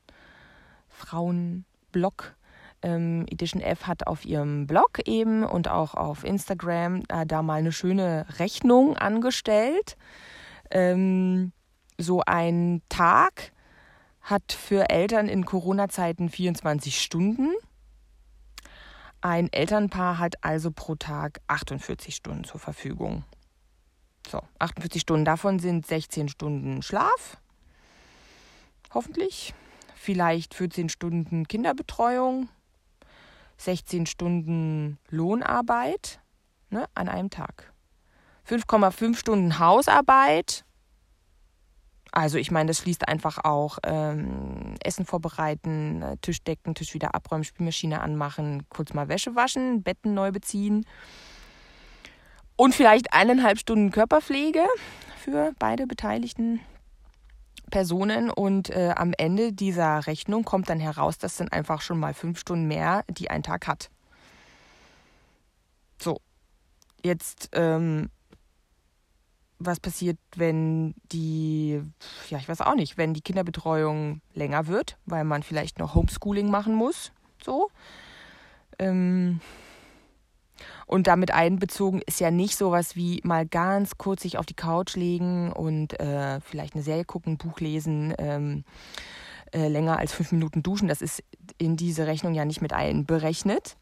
Frauenblog, 0.89 2.35
ähm, 2.83 3.27
Edition 3.29 3.63
F 3.63 3.87
hat 3.87 4.07
auf 4.07 4.25
ihrem 4.25 4.67
Blog 4.67 5.01
eben 5.07 5.45
und 5.45 5.69
auch 5.69 5.95
auf 5.95 6.25
Instagram 6.25 7.03
äh, 7.09 7.27
da 7.27 7.43
mal 7.43 7.59
eine 7.59 7.73
schöne 7.73 8.27
Rechnung 8.39 8.97
angestellt. 8.97 9.97
Ähm, 10.71 11.53
so 11.99 12.23
ein 12.25 12.83
Tag 12.89 13.53
hat 14.21 14.53
für 14.53 14.91
Eltern 14.91 15.29
in 15.29 15.45
Corona-Zeiten 15.45 16.29
24 16.29 17.01
Stunden. 17.01 17.51
Ein 19.21 19.53
Elternpaar 19.53 20.19
hat 20.19 20.45
also 20.45 20.71
pro 20.71 20.95
Tag 20.95 21.41
48 21.49 22.15
Stunden 22.15 22.45
zur 22.45 22.61
Verfügung. 22.61 23.25
So, 24.29 24.43
48 24.59 25.03
Stunden. 25.03 25.25
Davon 25.25 25.59
sind 25.59 25.87
16 25.87 26.29
Stunden 26.29 26.83
Schlaf. 26.83 27.39
Hoffentlich. 28.93 29.55
Vielleicht 29.95 30.55
14 30.55 30.89
Stunden 30.89 31.47
Kinderbetreuung. 31.47 32.49
16 33.59 34.07
Stunden 34.07 34.99
Lohnarbeit 35.11 36.21
ne, 36.71 36.87
an 36.95 37.09
einem 37.09 37.31
Tag. 37.31 37.73
5,5 38.49 39.17
Stunden 39.17 39.59
Hausarbeit. 39.59 40.65
Also 42.11 42.39
ich 42.39 42.51
meine, 42.51 42.69
das 42.69 42.79
schließt 42.79 43.07
einfach 43.07 43.45
auch 43.45 43.79
ähm, 43.85 44.77
Essen 44.83 45.05
vorbereiten, 45.05 46.01
äh, 46.01 46.17
Tisch 46.23 46.43
decken, 46.43 46.75
Tisch 46.75 46.95
wieder 46.95 47.15
abräumen, 47.15 47.45
Spülmaschine 47.45 48.01
anmachen, 48.01 48.67
kurz 48.71 48.95
mal 48.95 49.09
Wäsche 49.09 49.35
waschen, 49.35 49.83
Betten 49.83 50.15
neu 50.15 50.33
beziehen. 50.33 50.87
Und 52.57 52.75
vielleicht 52.75 53.13
eineinhalb 53.13 53.59
Stunden 53.59 53.91
Körperpflege 53.91 54.67
für 55.23 55.53
beide 55.59 55.87
Beteiligten. 55.87 56.61
Personen 57.69 58.31
und 58.31 58.71
äh, 58.71 58.93
am 58.97 59.13
Ende 59.17 59.53
dieser 59.53 60.07
Rechnung 60.07 60.45
kommt 60.45 60.69
dann 60.69 60.81
heraus, 60.81 61.19
das 61.19 61.37
sind 61.37 61.53
einfach 61.53 61.81
schon 61.81 61.99
mal 61.99 62.15
fünf 62.15 62.39
Stunden 62.39 62.67
mehr, 62.67 63.05
die 63.09 63.31
ein 63.31 63.43
Tag 63.43 63.67
hat. 63.67 63.91
So, 66.01 66.21
jetzt 67.03 67.51
ähm, 67.53 68.11
was 69.59 69.81
passiert, 69.81 70.19
wenn 70.37 70.95
die, 71.11 71.83
ja, 72.31 72.39
ich 72.39 72.49
weiß 72.49 72.61
auch 72.61 72.75
nicht, 72.75 72.97
wenn 72.97 73.15
die 73.15 73.21
Kinderbetreuung 73.21 74.21
länger 74.35 74.67
wird, 74.69 74.97
weil 75.05 75.25
man 75.25 75.43
vielleicht 75.43 75.79
noch 75.79 75.95
Homeschooling 75.95 76.51
machen 76.51 76.75
muss, 76.75 77.13
so. 77.43 77.71
Ähm, 78.79 79.41
und 80.89 81.07
damit 81.07 81.33
einbezogen 81.33 82.01
ist 82.07 82.19
ja 82.19 82.31
nicht 82.31 82.57
sowas 82.57 82.97
wie 82.97 83.21
mal 83.23 83.47
ganz 83.47 83.99
kurz 83.99 84.23
sich 84.23 84.39
auf 84.39 84.47
die 84.47 84.55
Couch 84.55 84.97
legen 84.97 85.53
und 85.53 86.01
äh, 86.01 86.41
vielleicht 86.41 86.75
eine 86.75 86.83
Serie 86.83 87.05
gucken, 87.05 87.35
ein 87.35 87.37
Buch 87.37 87.61
lesen, 87.61 88.15
ähm, 88.17 88.65
äh, 89.53 89.69
länger 89.69 89.99
als 89.99 90.15
fünf 90.15 90.33
Minuten 90.33 90.63
duschen. 90.63 90.89
Das 90.89 91.03
ist 91.03 91.23
in 91.59 91.77
diese 91.77 92.07
Rechnung 92.07 92.33
ja 92.33 92.47
nicht 92.47 92.63
mit 92.63 92.73
einberechnet. 92.73 93.77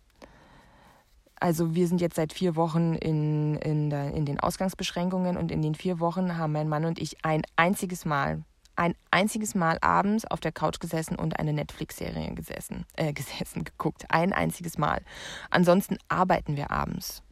Also 1.38 1.77
wir 1.77 1.87
sind 1.87 2.01
jetzt 2.01 2.16
seit 2.16 2.33
vier 2.33 2.57
Wochen 2.57 2.95
in, 2.95 3.55
in, 3.59 3.88
der, 3.88 4.12
in 4.12 4.27
den 4.27 4.40
Ausgangsbeschränkungen 4.40 5.37
und 5.37 5.53
in 5.53 5.62
den 5.62 5.77
vier 5.77 6.01
Wochen 6.01 6.37
haben 6.37 6.53
mein 6.53 6.69
Mann 6.69 6.85
und 6.85 6.99
ich 6.99 7.25
ein 7.25 7.42
einziges 7.55 8.05
Mal, 8.05 8.42
ein 8.77 8.95
einziges 9.11 9.55
Mal 9.55 9.79
abends 9.81 10.25
auf 10.25 10.41
der 10.41 10.53
Couch 10.53 10.81
gesessen 10.81 11.17
und 11.17 11.39
eine 11.39 11.53
Netflix-Serie 11.53 12.35
gesessen, 12.35 12.87
äh, 12.97 13.12
gesessen, 13.15 13.65
geguckt. 13.65 14.05
Ein 14.09 14.33
einziges 14.33 14.79
Mal. 14.79 15.03
Ansonsten 15.51 15.99
arbeiten 16.09 16.57
wir 16.57 16.71
abends. 16.71 17.23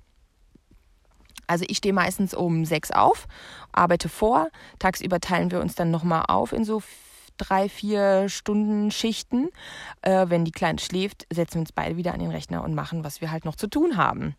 Also 1.46 1.64
ich 1.68 1.78
stehe 1.78 1.92
meistens 1.92 2.34
um 2.34 2.64
sechs 2.64 2.90
auf, 2.90 3.26
arbeite 3.72 4.08
vor. 4.08 4.48
Tagsüber 4.78 5.20
teilen 5.20 5.50
wir 5.50 5.60
uns 5.60 5.74
dann 5.74 5.90
nochmal 5.90 6.24
auf 6.28 6.52
in 6.52 6.64
so 6.64 6.82
drei, 7.36 7.68
vier 7.68 8.28
Stunden 8.28 8.90
Schichten. 8.90 9.50
Äh, 10.02 10.26
wenn 10.28 10.44
die 10.44 10.52
Kleine 10.52 10.78
schläft, 10.78 11.26
setzen 11.30 11.54
wir 11.54 11.60
uns 11.60 11.72
beide 11.72 11.96
wieder 11.96 12.14
an 12.14 12.20
den 12.20 12.30
Rechner 12.30 12.64
und 12.64 12.74
machen, 12.74 13.04
was 13.04 13.20
wir 13.20 13.30
halt 13.30 13.44
noch 13.44 13.56
zu 13.56 13.66
tun 13.66 13.96
haben. 13.96 14.36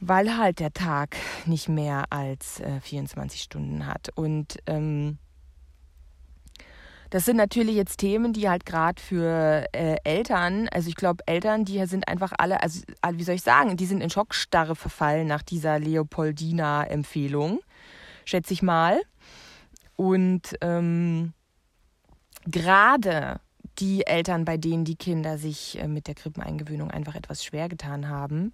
Weil 0.00 0.36
halt 0.36 0.60
der 0.60 0.72
Tag 0.72 1.16
nicht 1.46 1.68
mehr 1.68 2.04
als 2.10 2.60
äh, 2.60 2.80
24 2.80 3.40
Stunden 3.42 3.86
hat. 3.86 4.10
Und 4.14 4.58
ähm, 4.66 5.18
das 7.14 7.26
sind 7.26 7.36
natürlich 7.36 7.76
jetzt 7.76 7.98
Themen, 7.98 8.32
die 8.32 8.48
halt 8.48 8.66
gerade 8.66 9.00
für 9.00 9.66
äh, 9.72 9.98
Eltern, 10.02 10.68
also 10.72 10.88
ich 10.88 10.96
glaube, 10.96 11.22
Eltern, 11.28 11.64
die 11.64 11.86
sind 11.86 12.08
einfach 12.08 12.32
alle, 12.38 12.60
also 12.60 12.82
wie 13.12 13.22
soll 13.22 13.36
ich 13.36 13.42
sagen, 13.42 13.76
die 13.76 13.86
sind 13.86 14.00
in 14.00 14.10
Schockstarre 14.10 14.74
verfallen 14.74 15.28
nach 15.28 15.42
dieser 15.42 15.78
Leopoldina-Empfehlung, 15.78 17.60
schätze 18.24 18.52
ich 18.52 18.62
mal. 18.62 19.00
Und 19.94 20.56
ähm, 20.60 21.34
gerade 22.46 23.38
die 23.78 24.04
Eltern, 24.08 24.44
bei 24.44 24.56
denen 24.56 24.84
die 24.84 24.96
Kinder 24.96 25.38
sich 25.38 25.78
äh, 25.78 25.86
mit 25.86 26.08
der 26.08 26.16
Krippeneingewöhnung 26.16 26.90
einfach 26.90 27.14
etwas 27.14 27.44
schwer 27.44 27.68
getan 27.68 28.08
haben, 28.08 28.52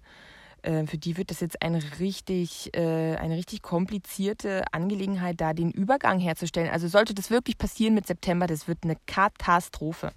äh, 0.63 0.85
für 0.85 0.97
die 0.97 1.17
wird 1.17 1.31
das 1.31 1.39
jetzt 1.39 1.61
eine 1.61 1.81
richtig, 1.99 2.69
äh, 2.75 3.15
eine 3.15 3.35
richtig 3.35 3.61
komplizierte 3.61 4.63
Angelegenheit, 4.71 5.41
da 5.41 5.53
den 5.53 5.71
Übergang 5.71 6.19
herzustellen. 6.19 6.69
Also 6.69 6.87
sollte 6.87 7.13
das 7.13 7.31
wirklich 7.31 7.57
passieren 7.57 7.95
mit 7.95 8.05
September, 8.05 8.47
das 8.47 8.67
wird 8.67 8.79
eine 8.83 8.95
Katastrophe. 9.07 10.11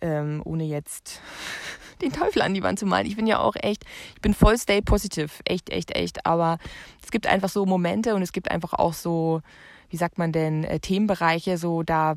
Ähm, 0.00 0.42
ohne 0.44 0.64
jetzt 0.64 1.20
den 2.02 2.12
Teufel 2.12 2.42
an 2.42 2.52
die 2.52 2.62
Wand 2.62 2.78
zu 2.78 2.86
malen. 2.86 3.06
Ich 3.06 3.16
bin 3.16 3.26
ja 3.26 3.38
auch 3.38 3.54
echt, 3.54 3.84
ich 4.16 4.20
bin 4.20 4.34
voll 4.34 4.58
stay 4.58 4.82
positive. 4.82 5.30
Echt, 5.44 5.70
echt, 5.70 5.92
echt. 5.92 6.26
Aber 6.26 6.58
es 7.02 7.10
gibt 7.10 7.26
einfach 7.26 7.48
so 7.48 7.64
Momente 7.64 8.14
und 8.14 8.22
es 8.22 8.32
gibt 8.32 8.50
einfach 8.50 8.72
auch 8.72 8.92
so, 8.92 9.40
wie 9.88 9.96
sagt 9.96 10.18
man 10.18 10.32
denn, 10.32 10.66
Themenbereiche, 10.82 11.58
so 11.58 11.82
da. 11.82 12.16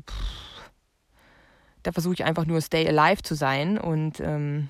Da 1.84 1.92
versuche 1.92 2.14
ich 2.14 2.24
einfach 2.24 2.44
nur 2.44 2.60
stay 2.60 2.86
alive 2.88 3.22
zu 3.22 3.36
sein. 3.36 3.78
Und 3.78 4.18
ähm, 4.20 4.68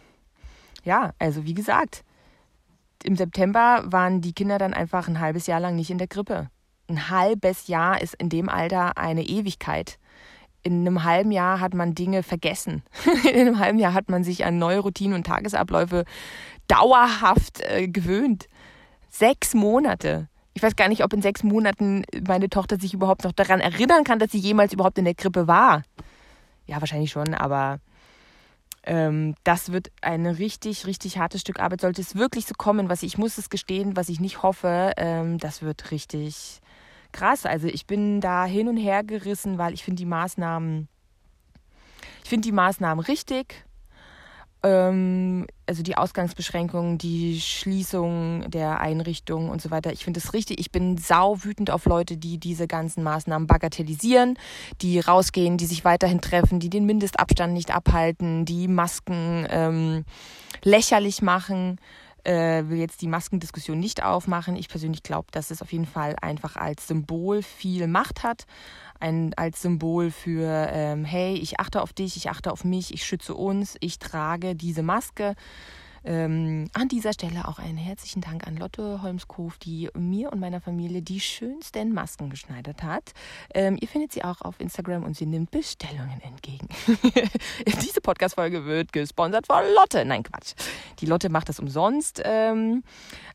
ja, 0.84 1.14
also 1.18 1.44
wie 1.44 1.54
gesagt, 1.54 2.04
im 3.04 3.16
September 3.16 3.82
waren 3.86 4.20
die 4.20 4.32
Kinder 4.32 4.58
dann 4.58 4.74
einfach 4.74 5.08
ein 5.08 5.20
halbes 5.20 5.46
Jahr 5.46 5.60
lang 5.60 5.76
nicht 5.76 5.90
in 5.90 5.98
der 5.98 6.08
Grippe. 6.08 6.50
Ein 6.88 7.10
halbes 7.10 7.66
Jahr 7.66 8.00
ist 8.00 8.14
in 8.14 8.28
dem 8.28 8.48
Alter 8.48 8.96
eine 8.96 9.22
Ewigkeit. 9.22 9.98
In 10.62 10.80
einem 10.80 11.04
halben 11.04 11.30
Jahr 11.30 11.60
hat 11.60 11.74
man 11.74 11.94
Dinge 11.94 12.22
vergessen. 12.22 12.82
in 13.24 13.40
einem 13.40 13.58
halben 13.58 13.78
Jahr 13.78 13.94
hat 13.94 14.08
man 14.08 14.24
sich 14.24 14.44
an 14.44 14.58
neue 14.58 14.80
Routinen 14.80 15.14
und 15.14 15.26
Tagesabläufe 15.26 16.04
dauerhaft 16.66 17.60
äh, 17.60 17.88
gewöhnt. 17.88 18.48
Sechs 19.08 19.54
Monate. 19.54 20.28
Ich 20.54 20.62
weiß 20.62 20.76
gar 20.76 20.88
nicht, 20.88 21.04
ob 21.04 21.12
in 21.12 21.22
sechs 21.22 21.42
Monaten 21.42 22.04
meine 22.26 22.48
Tochter 22.48 22.78
sich 22.78 22.92
überhaupt 22.92 23.24
noch 23.24 23.32
daran 23.32 23.60
erinnern 23.60 24.02
kann, 24.04 24.18
dass 24.18 24.32
sie 24.32 24.38
jemals 24.38 24.72
überhaupt 24.72 24.98
in 24.98 25.04
der 25.04 25.14
Grippe 25.14 25.46
war. 25.46 25.82
Ja, 26.66 26.80
wahrscheinlich 26.80 27.10
schon, 27.10 27.34
aber 27.34 27.78
ähm, 28.88 29.34
das 29.44 29.70
wird 29.70 29.90
ein 30.00 30.24
richtig, 30.24 30.86
richtig 30.86 31.18
hartes 31.18 31.42
Stück 31.42 31.60
Arbeit. 31.60 31.82
Sollte 31.82 32.00
es 32.00 32.16
wirklich 32.16 32.46
so 32.46 32.54
kommen, 32.56 32.88
was 32.88 33.02
ich, 33.02 33.18
muss 33.18 33.36
es 33.36 33.50
gestehen, 33.50 33.96
was 33.96 34.08
ich 34.08 34.18
nicht 34.18 34.42
hoffe, 34.42 34.92
ähm, 34.96 35.36
das 35.36 35.60
wird 35.60 35.90
richtig 35.90 36.60
krass. 37.12 37.44
Also 37.44 37.68
ich 37.68 37.86
bin 37.86 38.22
da 38.22 38.46
hin 38.46 38.66
und 38.66 38.78
her 38.78 39.04
gerissen, 39.04 39.58
weil 39.58 39.74
ich 39.74 39.84
finde 39.84 40.00
die 40.00 40.06
Maßnahmen, 40.06 40.88
ich 42.22 42.30
finde 42.30 42.48
die 42.48 42.52
Maßnahmen 42.52 43.04
richtig 43.04 43.66
ähm, 44.62 45.46
also 45.68 45.82
die 45.82 45.96
Ausgangsbeschränkungen, 45.96 46.98
die 46.98 47.40
Schließung 47.40 48.50
der 48.50 48.80
Einrichtungen 48.80 49.50
und 49.50 49.60
so 49.60 49.70
weiter. 49.70 49.92
Ich 49.92 50.04
finde 50.04 50.20
es 50.20 50.32
richtig. 50.32 50.58
Ich 50.58 50.72
bin 50.72 50.96
sau 50.96 51.44
wütend 51.44 51.70
auf 51.70 51.84
Leute, 51.84 52.16
die 52.16 52.38
diese 52.38 52.66
ganzen 52.66 53.02
Maßnahmen 53.02 53.46
bagatellisieren, 53.46 54.38
die 54.80 54.98
rausgehen, 54.98 55.58
die 55.58 55.66
sich 55.66 55.84
weiterhin 55.84 56.20
treffen, 56.20 56.60
die 56.60 56.70
den 56.70 56.86
Mindestabstand 56.86 57.52
nicht 57.52 57.74
abhalten, 57.74 58.44
die 58.44 58.68
Masken 58.68 59.46
ähm, 59.50 60.04
lächerlich 60.62 61.22
machen. 61.22 61.78
Äh, 62.24 62.68
will 62.68 62.78
jetzt 62.78 63.00
die 63.00 63.08
Maskendiskussion 63.08 63.78
nicht 63.78 64.02
aufmachen. 64.02 64.56
Ich 64.56 64.68
persönlich 64.68 65.02
glaube, 65.02 65.28
dass 65.30 65.50
es 65.50 65.62
auf 65.62 65.72
jeden 65.72 65.86
Fall 65.86 66.16
einfach 66.20 66.56
als 66.56 66.86
Symbol 66.88 67.42
viel 67.42 67.86
Macht 67.86 68.22
hat 68.22 68.46
ein, 69.00 69.32
als 69.36 69.62
Symbol 69.62 70.10
für, 70.10 70.68
ähm, 70.72 71.04
hey, 71.04 71.34
ich 71.34 71.60
achte 71.60 71.82
auf 71.82 71.92
dich, 71.92 72.16
ich 72.16 72.30
achte 72.30 72.52
auf 72.52 72.64
mich, 72.64 72.92
ich 72.92 73.04
schütze 73.04 73.34
uns, 73.34 73.76
ich 73.80 73.98
trage 73.98 74.54
diese 74.54 74.82
Maske. 74.82 75.34
Ähm, 76.04 76.70
an 76.72 76.88
dieser 76.88 77.12
Stelle 77.12 77.48
auch 77.48 77.58
einen 77.58 77.76
herzlichen 77.76 78.20
Dank 78.20 78.46
an 78.46 78.56
Lotte 78.56 79.02
Holmskow, 79.02 79.56
die 79.58 79.88
mir 79.94 80.32
und 80.32 80.40
meiner 80.40 80.60
Familie 80.60 81.02
die 81.02 81.20
schönsten 81.20 81.92
Masken 81.92 82.30
geschneidert 82.30 82.82
hat. 82.82 83.12
Ähm, 83.54 83.76
ihr 83.80 83.88
findet 83.88 84.12
sie 84.12 84.24
auch 84.24 84.40
auf 84.42 84.60
Instagram 84.60 85.04
und 85.04 85.16
sie 85.16 85.26
nimmt 85.26 85.50
Bestellungen 85.50 86.20
entgegen. 86.22 86.68
Diese 87.82 88.00
Podcast-Folge 88.00 88.64
wird 88.64 88.92
gesponsert 88.92 89.46
von 89.46 89.62
Lotte. 89.74 90.04
Nein, 90.04 90.22
Quatsch. 90.22 90.54
Die 91.00 91.06
Lotte 91.06 91.28
macht 91.28 91.48
das 91.48 91.60
umsonst. 91.60 92.22
Ähm, 92.24 92.82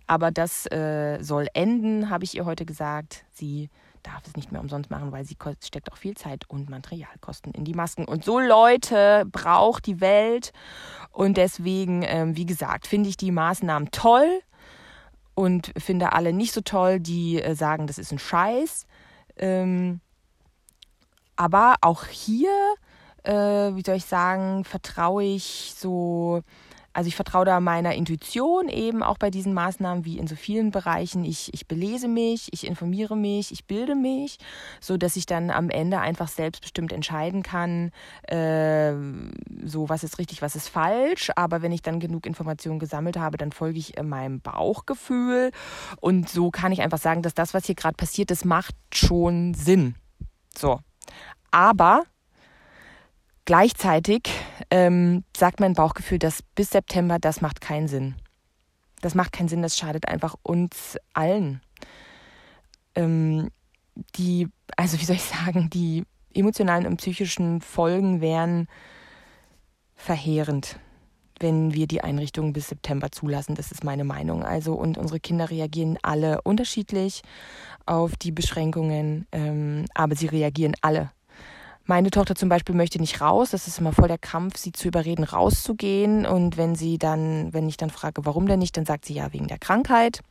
aber 0.07 0.31
das 0.31 0.65
äh, 0.71 1.19
soll 1.21 1.47
enden, 1.53 2.09
habe 2.09 2.23
ich 2.23 2.35
ihr 2.35 2.45
heute 2.45 2.65
gesagt. 2.65 3.25
Sie 3.31 3.69
darf 4.03 4.21
es 4.27 4.35
nicht 4.35 4.51
mehr 4.51 4.61
umsonst 4.61 4.91
machen, 4.91 5.11
weil 5.11 5.25
sie 5.25 5.37
steckt 5.61 5.91
auch 5.91 5.97
viel 5.97 6.15
Zeit 6.15 6.49
und 6.49 6.69
Materialkosten 6.69 7.53
in 7.53 7.63
die 7.63 7.73
Masken. 7.73 8.05
Und 8.05 8.23
so 8.23 8.39
Leute 8.39 9.25
braucht 9.31 9.85
die 9.85 10.01
Welt. 10.01 10.51
Und 11.11 11.37
deswegen, 11.37 12.03
ähm, 12.03 12.35
wie 12.35 12.45
gesagt, 12.45 12.87
finde 12.87 13.09
ich 13.09 13.17
die 13.17 13.31
Maßnahmen 13.31 13.91
toll 13.91 14.41
und 15.35 15.73
finde 15.77 16.13
alle 16.13 16.33
nicht 16.33 16.53
so 16.53 16.61
toll, 16.61 16.99
die 16.99 17.41
äh, 17.41 17.55
sagen, 17.55 17.87
das 17.87 17.97
ist 17.97 18.11
ein 18.11 18.19
Scheiß. 18.19 18.85
Ähm, 19.37 20.01
aber 21.35 21.75
auch 21.81 22.05
hier, 22.05 22.51
äh, 23.23 23.33
wie 23.33 23.83
soll 23.83 23.95
ich 23.95 24.05
sagen, 24.05 24.63
vertraue 24.65 25.23
ich 25.23 25.73
so 25.75 26.43
also 26.93 27.07
ich 27.07 27.15
vertraue 27.15 27.45
da 27.45 27.59
meiner 27.59 27.95
Intuition 27.95 28.69
eben 28.69 29.01
auch 29.01 29.17
bei 29.17 29.31
diesen 29.31 29.53
Maßnahmen 29.53 30.05
wie 30.05 30.19
in 30.19 30.27
so 30.27 30.35
vielen 30.35 30.69
Bereichen. 30.69 31.25
Ich, 31.25 31.51
ich 31.53 31.67
belese 31.67 32.07
mich, 32.07 32.49
ich 32.51 32.67
informiere 32.67 33.17
mich, 33.17 33.51
ich 33.51 33.65
bilde 33.65 33.95
mich, 33.95 34.37
so 34.79 34.97
dass 34.97 35.15
ich 35.15 35.25
dann 35.25 35.49
am 35.49 35.69
Ende 35.71 35.99
einfach 35.99 36.27
selbstbestimmt 36.27 36.93
entscheiden 36.93 37.41
kann, 37.41 37.91
äh, 38.27 38.93
so 39.63 39.89
was 39.89 40.03
ist 40.03 40.19
richtig, 40.19 40.43
was 40.43 40.55
ist 40.55 40.69
falsch. 40.69 41.31
Aber 41.35 41.63
wenn 41.63 41.71
ich 41.71 41.81
dann 41.81 41.99
genug 41.99 42.27
Informationen 42.27 42.77
gesammelt 42.79 43.17
habe, 43.17 43.37
dann 43.37 43.51
folge 43.51 43.79
ich 43.79 44.01
meinem 44.01 44.39
Bauchgefühl 44.39 45.51
und 45.99 46.29
so 46.29 46.51
kann 46.51 46.71
ich 46.71 46.81
einfach 46.81 46.99
sagen, 46.99 47.23
dass 47.23 47.33
das, 47.33 47.53
was 47.55 47.65
hier 47.65 47.75
gerade 47.75 47.95
passiert, 47.95 48.29
das 48.29 48.45
macht 48.45 48.75
schon 48.93 49.55
Sinn. 49.55 49.95
So. 50.55 50.79
Aber 51.49 52.03
Gleichzeitig 53.45 54.29
ähm, 54.73 55.23
sagt 55.37 55.59
mein 55.59 55.75
Bauchgefühl, 55.75 56.17
dass 56.17 56.41
bis 56.41 56.71
September, 56.71 57.19
das 57.19 57.41
macht 57.41 57.61
keinen 57.61 57.87
Sinn. 57.87 58.15
Das 59.01 59.13
macht 59.13 59.31
keinen 59.31 59.47
Sinn, 59.47 59.61
das 59.61 59.77
schadet 59.77 60.07
einfach 60.07 60.33
uns 60.41 60.97
allen. 61.13 61.61
Ähm, 62.95 63.51
die, 64.15 64.47
also 64.75 64.99
wie 64.99 65.05
soll 65.05 65.17
ich 65.17 65.23
sagen, 65.23 65.69
die 65.69 66.05
emotionalen 66.33 66.87
und 66.87 66.97
psychischen 66.97 67.61
Folgen 67.61 68.19
wären 68.19 68.67
verheerend, 69.95 70.79
wenn 71.39 71.75
wir 71.75 71.85
die 71.85 72.01
Einrichtungen 72.01 72.51
bis 72.51 72.69
September 72.69 73.11
zulassen. 73.11 73.53
Das 73.53 73.71
ist 73.71 73.83
meine 73.83 74.03
Meinung. 74.03 74.43
Also, 74.43 74.73
und 74.73 74.97
unsere 74.97 75.19
Kinder 75.19 75.51
reagieren 75.51 75.99
alle 76.01 76.41
unterschiedlich 76.41 77.21
auf 77.85 78.15
die 78.15 78.31
Beschränkungen, 78.31 79.27
ähm, 79.33 79.85
aber 79.93 80.15
sie 80.15 80.25
reagieren 80.25 80.73
alle 80.81 81.11
meine 81.85 82.11
Tochter 82.11 82.35
zum 82.35 82.49
Beispiel 82.49 82.75
möchte 82.75 82.99
nicht 82.99 83.19
raus. 83.19 83.51
Das 83.51 83.67
ist 83.67 83.79
immer 83.79 83.91
voll 83.91 84.07
der 84.07 84.17
Kampf, 84.17 84.57
sie 84.57 84.71
zu 84.71 84.87
überreden, 84.87 85.23
rauszugehen. 85.23 86.25
Und 86.25 86.57
wenn 86.57 86.75
sie 86.75 86.97
dann, 86.97 87.53
wenn 87.53 87.67
ich 87.67 87.77
dann 87.77 87.89
frage, 87.89 88.25
warum 88.25 88.47
denn 88.47 88.59
nicht, 88.59 88.77
dann 88.77 88.85
sagt 88.85 89.05
sie 89.05 89.15
ja 89.15 89.33
wegen 89.33 89.47
der 89.47 89.59
Krankheit. 89.59 90.21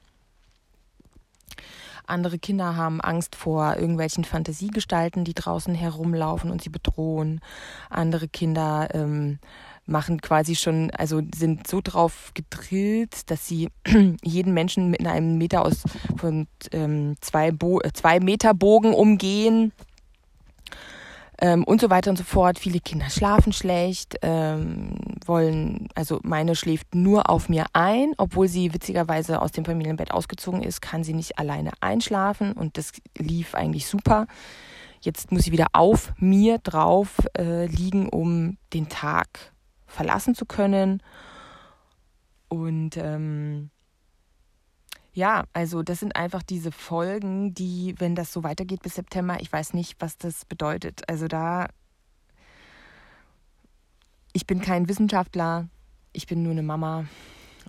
Andere 2.07 2.39
Kinder 2.39 2.75
haben 2.75 3.01
Angst 3.01 3.37
vor 3.37 3.77
irgendwelchen 3.77 4.25
Fantasiegestalten, 4.25 5.25
die 5.25 5.35
draußen 5.35 5.75
herumlaufen 5.75 6.51
und 6.51 6.63
sie 6.63 6.71
bedrohen. 6.71 7.41
Andere 7.91 8.29
Kinder 8.29 8.89
ähm, 8.93 9.39
machen 9.87 10.21
quasi 10.21 10.57
schon, 10.57 10.91
also 10.91 11.21
sind 11.35 11.67
so 11.67 11.81
drauf 11.83 12.33
gedrillt, 12.35 13.31
dass 13.31 13.47
sie 13.47 13.69
jeden 14.23 14.53
Menschen 14.55 14.91
mit 14.91 15.07
einem 15.07 15.39
Meter 15.39 15.65
aus 15.65 15.85
von 16.17 16.49
ähm, 16.73 17.15
zwei, 17.21 17.53
Bo 17.53 17.81
äh, 17.81 17.93
zwei 17.93 18.21
Meter 18.21 18.53
Bogen 18.55 18.95
umgehen 18.95 19.73
ähm, 21.43 21.65
und 21.65 21.81
so 21.81 21.91
weiter 21.91 22.09
und 22.09 22.17
so 22.17 22.25
fort. 22.25 22.59
Viele 22.59 22.79
Kinder 22.79 23.11
schlafen 23.11 23.53
schlecht, 23.53 24.17
ähm, 24.23 24.95
wollen, 25.27 25.89
also 25.95 26.21
meine 26.23 26.55
schläft 26.55 26.95
nur 26.95 27.29
auf 27.29 27.49
mir 27.49 27.67
ein, 27.73 28.15
obwohl 28.17 28.47
sie 28.47 28.73
witzigerweise 28.73 29.43
aus 29.43 29.51
dem 29.51 29.65
Familienbett 29.65 30.13
ausgezogen 30.13 30.63
ist, 30.63 30.81
kann 30.81 31.03
sie 31.03 31.15
nicht 31.15 31.39
alleine 31.39 31.73
einschlafen 31.81 32.53
und 32.53 32.79
das 32.79 32.93
lief 33.19 33.57
eigentlich 33.57 33.87
super. 33.87 34.29
Jetzt 35.01 35.33
muss 35.33 35.43
sie 35.43 35.53
wieder 35.53 35.67
auf 35.73 36.13
mir 36.17 36.59
drauf 36.59 37.19
äh, 37.37 37.67
liegen, 37.67 38.09
um 38.09 38.57
den 38.73 38.89
Tag 38.89 39.53
verlassen 39.85 40.37
zu 40.37 40.47
können. 40.47 41.03
Und 42.49 42.97
ähm, 42.97 43.71
ja, 45.15 45.45
also 45.53 45.83
das 45.83 46.01
sind 46.01 46.17
einfach 46.17 46.43
diese 46.43 46.73
Folgen, 46.73 47.53
die, 47.53 47.95
wenn 47.99 48.15
das 48.15 48.33
so 48.33 48.43
weitergeht 48.43 48.83
bis 48.83 48.95
September, 48.95 49.39
ich 49.41 49.53
weiß 49.53 49.75
nicht, 49.75 49.97
was 50.01 50.17
das 50.17 50.47
bedeutet. 50.47 51.09
Also 51.09 51.29
da, 51.29 51.69
ich 54.33 54.47
bin 54.47 54.63
kein 54.63 54.89
Wissenschaftler, 54.89 55.69
ich 56.13 56.27
bin 56.27 56.43
nur 56.43 56.53
eine 56.53 56.63
Mama 56.63 57.05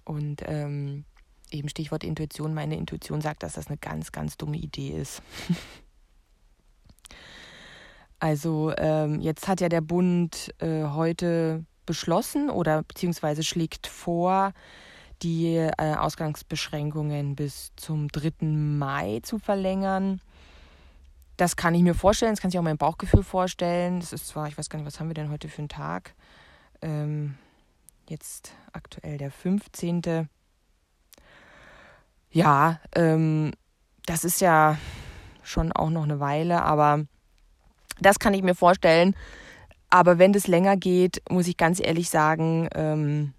und 0.06 0.42
ähm, 0.46 1.04
eben 1.52 1.68
Stichwort 1.68 2.06
Intuition. 2.06 2.54
Meine 2.54 2.78
Intuition 2.78 3.20
sagt, 3.20 3.44
dass 3.44 3.54
das 3.54 3.68
eine 3.68 3.78
ganz, 3.78 4.14
ganz 4.14 4.38
dumme 4.38 4.58
Idee 4.58 4.92
ist. 4.92 5.22
also 8.20 8.74
ähm, 8.78 9.20
jetzt 9.20 9.50
hat 9.50 9.60
ja 9.60 9.68
der 9.68 9.82
Bund 9.82 10.54
äh, 10.60 10.86
heute 10.86 11.66
beschlossen 11.86 12.50
oder 12.50 12.84
beziehungsweise 12.84 13.44
schlägt 13.44 13.88
vor, 13.88 14.54
die 15.22 15.56
äh, 15.56 15.96
Ausgangsbeschränkungen 15.96 17.36
bis 17.36 17.72
zum 17.76 18.08
3. 18.10 18.46
Mai 18.46 19.20
zu 19.24 19.40
verlängern. 19.40 20.22
Das 21.38 21.56
kann 21.56 21.76
ich 21.76 21.82
mir 21.82 21.96
vorstellen, 21.96 22.34
das 22.34 22.42
kann 22.42 22.52
sich 22.52 22.60
auch 22.60 22.64
mein 22.64 22.78
Bauchgefühl 22.78 23.24
vorstellen. 23.24 24.00
Das 24.00 24.14
ist 24.14 24.28
zwar, 24.28 24.48
ich 24.48 24.58
weiß 24.58 24.70
gar 24.70 24.78
nicht, 24.78 24.86
was 24.86 25.00
haben 25.00 25.10
wir 25.10 25.16
denn 25.16 25.32
heute 25.32 25.50
für 25.50 25.60
einen 25.60 25.70
Tag? 25.70 26.14
Ähm, 26.82 27.36
jetzt 28.08 28.54
aktuell 28.72 29.18
der 29.18 29.32
15. 29.32 30.28
Ja, 32.32 32.80
ähm, 32.96 33.52
das 34.06 34.24
ist 34.24 34.42
ja 34.42 34.78
schon 35.44 35.72
auch 35.72 35.90
noch 35.90 36.04
eine 36.04 36.20
Weile, 36.20 36.64
aber 36.64 37.06
das 38.00 38.20
kann 38.20 38.34
ich 38.34 38.44
mir 38.44 38.56
vorstellen. 38.56 39.16
Aber 39.90 40.18
wenn 40.18 40.34
das 40.34 40.48
länger 40.48 40.76
geht, 40.76 41.22
muss 41.30 41.48
ich 41.48 41.58
ganz 41.58 41.80
ehrlich 41.80 42.10
sagen, 42.10 42.68
ähm, 42.74 43.34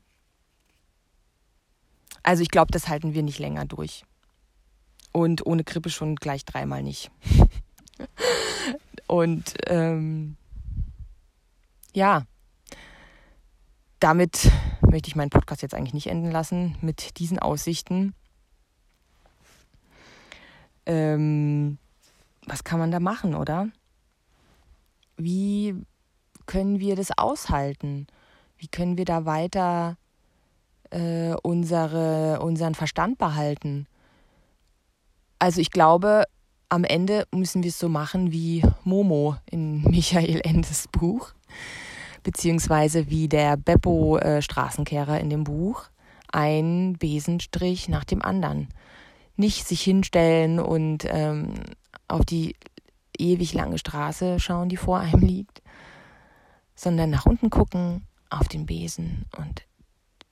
also 2.25 2.43
ich 2.43 2.51
glaube, 2.51 2.73
das 2.73 2.89
halten 2.89 3.15
wir 3.15 3.23
nicht 3.23 3.39
länger 3.39 3.67
durch. 3.67 4.05
Und 5.13 5.47
ohne 5.47 5.63
Grippe 5.63 5.91
schon 5.91 6.17
gleich 6.17 6.45
dreimal 6.45 6.83
nicht. 6.83 7.13
Und 9.07 9.55
ähm, 9.67 10.37
ja, 11.93 12.27
damit 14.01 14.51
möchte 14.81 15.09
ich 15.09 15.17
meinen 15.17 15.31
Podcast 15.31 15.63
jetzt 15.63 15.75
eigentlich 15.75 15.95
nicht 15.95 16.09
enden 16.09 16.33
lassen 16.33 16.77
mit 16.81 17.19
diesen 17.19 17.39
Aussichten. 17.39 18.15
Ähm, 20.87 21.79
was 22.47 22.65
kann 22.65 22.79
man 22.79 22.91
da 22.91 23.01
machen, 23.01 23.35
oder? 23.35 23.69
Wie 25.17 25.77
können 26.47 26.81
wir 26.81 26.97
das 26.97 27.17
aushalten? 27.17 28.07
Wie 28.57 28.69
können 28.69 28.97
wir 28.99 29.05
da 29.05 29.27
weiter 29.27 29.97
äh, 30.95 31.35
unsere, 31.43 32.41
unseren 32.41 32.75
Verstand 32.75 33.19
behalten. 33.19 33.87
Also 35.39 35.61
ich 35.61 35.71
glaube, 35.71 36.25
am 36.69 36.85
Ende 36.85 37.27
müssen 37.33 37.63
wir 37.63 37.71
es 37.71 37.79
so 37.79 37.89
machen 37.89 38.33
wie 38.33 38.63
Momo 38.85 39.37
in 39.51 39.83
Michael 39.91 40.41
Endes 40.45 40.89
Buch, 40.89 41.33
beziehungsweise 42.23 43.11
wie 43.11 43.29
der 43.29 43.57
Beppo 43.57 44.19
äh, 44.19 44.41
Straßenkehrer 44.41 45.21
in 45.21 45.31
dem 45.31 45.45
Buch. 45.45 45.85
Ein 46.33 46.97
Besenstrich 46.99 47.89
nach 47.89 48.05
dem 48.05 48.23
anderen. 48.23 48.69
Nicht 49.37 49.67
sich 49.67 49.83
hinstellen 49.83 50.61
und 50.61 51.05
ähm, 51.09 51.55
auf 52.09 52.25
die 52.25 52.57
ewig 53.19 53.53
lange 53.53 53.79
Straße 53.79 54.39
schauen, 54.41 54.69
die 54.69 54.77
vor 54.77 54.99
einem 54.99 55.21
liegt, 55.21 55.63
sondern 56.75 57.11
nach 57.11 57.27
unten 57.27 57.51
gucken 57.51 58.03
auf 58.31 58.49
den 58.49 58.67
Besen 58.67 59.27
und 59.37 59.65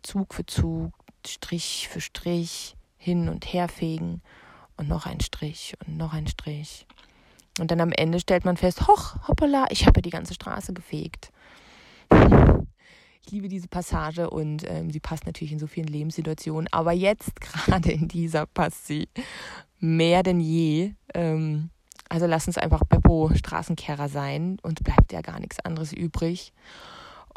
Zug 0.02 0.34
für 0.34 0.46
Zug, 0.46 0.92
Strich 1.26 1.88
für 1.88 2.00
Strich 2.00 2.76
hin 2.96 3.28
und 3.28 3.52
her 3.52 3.68
fegen 3.68 4.22
und 4.76 4.88
noch 4.88 5.06
ein 5.06 5.20
Strich 5.20 5.74
und 5.86 5.96
noch 5.96 6.12
ein 6.12 6.26
Strich. 6.26 6.86
Und 7.58 7.70
dann 7.70 7.80
am 7.80 7.92
Ende 7.92 8.18
stellt 8.18 8.44
man 8.44 8.56
fest, 8.56 8.88
hoch, 8.88 9.16
hoppala, 9.28 9.66
ich 9.70 9.86
habe 9.86 10.02
die 10.02 10.10
ganze 10.10 10.34
Straße 10.34 10.72
gefegt. 10.72 11.30
Ich 13.24 13.30
liebe 13.30 13.48
diese 13.48 13.68
Passage 13.68 14.30
und 14.30 14.68
ähm, 14.68 14.90
sie 14.90 15.00
passt 15.00 15.26
natürlich 15.26 15.52
in 15.52 15.58
so 15.58 15.66
vielen 15.66 15.86
Lebenssituationen. 15.86 16.68
Aber 16.72 16.92
jetzt, 16.92 17.40
gerade 17.40 17.92
in 17.92 18.08
dieser, 18.08 18.46
passt 18.46 18.86
sie 18.86 19.08
mehr 19.78 20.22
denn 20.22 20.40
je. 20.40 20.94
Ähm, 21.14 21.70
also 22.08 22.26
lass 22.26 22.46
uns 22.46 22.58
einfach 22.58 22.84
Beppo 22.84 23.30
Straßenkehrer 23.34 24.08
sein 24.08 24.58
und 24.62 24.82
bleibt 24.84 25.12
ja 25.12 25.20
gar 25.20 25.40
nichts 25.40 25.60
anderes 25.60 25.92
übrig. 25.92 26.52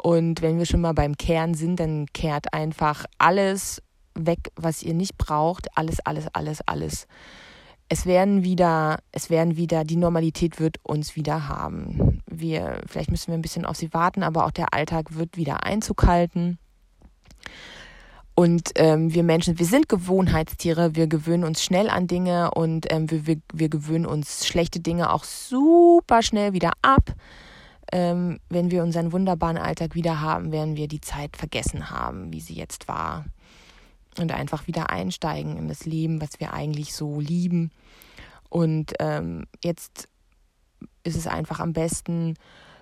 Und 0.06 0.40
wenn 0.40 0.56
wir 0.56 0.66
schon 0.66 0.82
mal 0.82 0.92
beim 0.92 1.16
Kehren 1.16 1.54
sind, 1.54 1.80
dann 1.80 2.06
kehrt 2.06 2.54
einfach 2.54 3.06
alles 3.18 3.82
weg, 4.14 4.52
was 4.54 4.84
ihr 4.84 4.94
nicht 4.94 5.18
braucht. 5.18 5.66
Alles, 5.76 5.98
alles, 5.98 6.28
alles, 6.32 6.60
alles. 6.64 7.08
Es 7.88 8.06
werden 8.06 8.44
wieder, 8.44 9.00
es 9.10 9.30
werden 9.30 9.56
wieder, 9.56 9.82
die 9.82 9.96
Normalität 9.96 10.60
wird 10.60 10.76
uns 10.84 11.16
wieder 11.16 11.48
haben. 11.48 12.22
Wir, 12.30 12.82
vielleicht 12.86 13.10
müssen 13.10 13.32
wir 13.32 13.34
ein 13.34 13.42
bisschen 13.42 13.64
auf 13.64 13.76
sie 13.76 13.92
warten, 13.92 14.22
aber 14.22 14.46
auch 14.46 14.52
der 14.52 14.72
Alltag 14.72 15.16
wird 15.16 15.36
wieder 15.36 15.64
Einzug 15.64 16.06
halten. 16.06 16.58
Und 18.36 18.70
ähm, 18.76 19.12
wir 19.12 19.24
Menschen, 19.24 19.58
wir 19.58 19.66
sind 19.66 19.88
Gewohnheitstiere, 19.88 20.94
wir 20.94 21.08
gewöhnen 21.08 21.42
uns 21.42 21.64
schnell 21.64 21.90
an 21.90 22.06
Dinge 22.06 22.52
und 22.52 22.86
ähm, 22.92 23.10
wir, 23.10 23.26
wir, 23.26 23.38
wir 23.52 23.68
gewöhnen 23.68 24.06
uns 24.06 24.46
schlechte 24.46 24.78
Dinge 24.78 25.12
auch 25.12 25.24
super 25.24 26.22
schnell 26.22 26.52
wieder 26.52 26.74
ab 26.80 27.12
ähm, 27.92 28.40
wenn 28.48 28.70
wir 28.70 28.82
unseren 28.82 29.12
wunderbaren 29.12 29.58
Alltag 29.58 29.94
wieder 29.94 30.20
haben, 30.20 30.52
werden 30.52 30.76
wir 30.76 30.88
die 30.88 31.00
Zeit 31.00 31.36
vergessen 31.36 31.90
haben, 31.90 32.32
wie 32.32 32.40
sie 32.40 32.54
jetzt 32.54 32.88
war. 32.88 33.24
Und 34.18 34.32
einfach 34.32 34.66
wieder 34.66 34.90
einsteigen 34.90 35.56
in 35.56 35.68
das 35.68 35.84
Leben, 35.84 36.20
was 36.20 36.40
wir 36.40 36.54
eigentlich 36.54 36.94
so 36.94 37.20
lieben. 37.20 37.70
Und 38.48 38.94
ähm, 38.98 39.46
jetzt 39.62 40.08
ist 41.04 41.16
es 41.16 41.26
einfach 41.26 41.60
am 41.60 41.72
besten, 41.72 42.34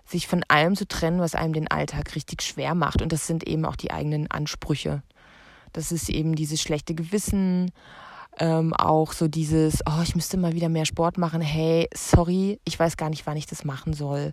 sich 0.06 0.26
von 0.26 0.44
allem 0.48 0.76
zu 0.76 0.86
trennen, 0.86 1.20
was 1.20 1.34
einem 1.34 1.54
den 1.54 1.68
Alltag 1.68 2.14
richtig 2.14 2.42
schwer 2.42 2.74
macht. 2.74 3.02
Und 3.02 3.12
das 3.12 3.26
sind 3.26 3.46
eben 3.46 3.64
auch 3.64 3.76
die 3.76 3.90
eigenen 3.90 4.30
Ansprüche. 4.30 5.02
Das 5.72 5.90
ist 5.90 6.08
eben 6.08 6.34
dieses 6.36 6.60
schlechte 6.60 6.94
Gewissen, 6.94 7.72
ähm, 8.38 8.74
auch 8.74 9.12
so 9.12 9.28
dieses, 9.28 9.82
oh, 9.86 10.02
ich 10.02 10.14
müsste 10.14 10.36
mal 10.36 10.54
wieder 10.54 10.68
mehr 10.68 10.86
Sport 10.86 11.18
machen. 11.18 11.40
Hey, 11.40 11.88
sorry, 11.94 12.60
ich 12.64 12.78
weiß 12.78 12.96
gar 12.96 13.10
nicht, 13.10 13.26
wann 13.26 13.36
ich 13.36 13.46
das 13.46 13.64
machen 13.64 13.92
soll. 13.92 14.32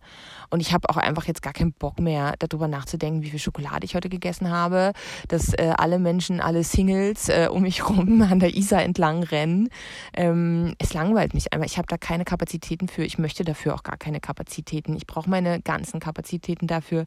Und 0.49 0.59
ich 0.59 0.73
habe 0.73 0.89
auch 0.89 0.97
einfach 0.97 1.25
jetzt 1.25 1.41
gar 1.41 1.53
keinen 1.53 1.73
Bock 1.73 1.99
mehr, 1.99 2.33
darüber 2.39 2.67
nachzudenken, 2.67 3.21
wie 3.21 3.29
viel 3.29 3.39
Schokolade 3.39 3.85
ich 3.85 3.95
heute 3.95 4.09
gegessen 4.09 4.49
habe, 4.49 4.93
dass 5.27 5.53
äh, 5.53 5.73
alle 5.77 5.99
Menschen, 5.99 6.41
alle 6.41 6.63
Singles 6.63 7.29
äh, 7.29 7.47
um 7.51 7.61
mich 7.61 7.87
rum 7.87 8.21
an 8.29 8.39
der 8.39 8.55
Isar 8.55 8.83
entlang 8.83 9.23
rennen. 9.23 9.69
Ähm, 10.13 10.75
es 10.79 10.93
langweilt 10.93 11.33
mich 11.33 11.53
einfach. 11.53 11.65
Ich 11.67 11.77
habe 11.77 11.87
da 11.87 11.97
keine 11.97 12.25
Kapazitäten 12.25 12.87
für. 12.87 13.03
Ich 13.03 13.17
möchte 13.17 13.43
dafür 13.43 13.75
auch 13.75 13.83
gar 13.83 13.97
keine 13.97 14.19
Kapazitäten. 14.19 14.95
Ich 14.95 15.07
brauche 15.07 15.29
meine 15.29 15.61
ganzen 15.61 15.99
Kapazitäten 15.99 16.67
dafür, 16.67 17.05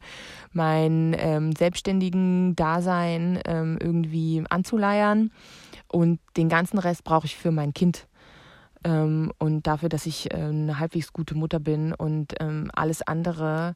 mein 0.53 1.15
ähm, 1.19 1.53
selbstständigen 1.53 2.55
Dasein 2.55 3.39
ähm, 3.45 3.77
irgendwie 3.81 4.43
anzuleiern 4.49 5.31
und 5.87 6.19
den 6.37 6.49
ganzen 6.49 6.79
Rest 6.79 7.03
brauche 7.03 7.25
ich 7.25 7.35
für 7.35 7.51
mein 7.51 7.73
Kind. 7.73 8.07
Ähm, 8.83 9.31
und 9.39 9.67
dafür, 9.67 9.89
dass 9.89 10.05
ich 10.05 10.31
äh, 10.31 10.37
eine 10.37 10.79
halbwegs 10.79 11.11
gute 11.13 11.35
Mutter 11.35 11.59
bin 11.59 11.93
und 11.93 12.35
ähm, 12.39 12.69
alles 12.73 13.01
andere, 13.01 13.75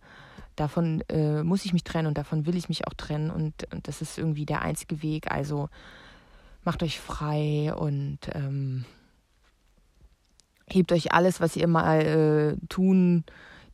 davon 0.55 1.01
äh, 1.09 1.43
muss 1.43 1.65
ich 1.65 1.73
mich 1.73 1.83
trennen 1.83 2.07
und 2.07 2.17
davon 2.17 2.45
will 2.45 2.55
ich 2.55 2.69
mich 2.69 2.87
auch 2.87 2.93
trennen. 2.93 3.31
Und, 3.31 3.71
und 3.73 3.87
das 3.87 4.01
ist 4.01 4.17
irgendwie 4.17 4.45
der 4.45 4.61
einzige 4.61 5.01
Weg. 5.01 5.31
Also 5.31 5.69
macht 6.63 6.83
euch 6.83 6.99
frei 6.99 7.73
und 7.73 8.19
ähm, 8.33 8.85
hebt 10.69 10.91
euch 10.91 11.13
alles, 11.13 11.39
was 11.41 11.55
ihr 11.55 11.67
mal 11.67 12.01
äh, 12.61 12.67
tun, 12.67 13.23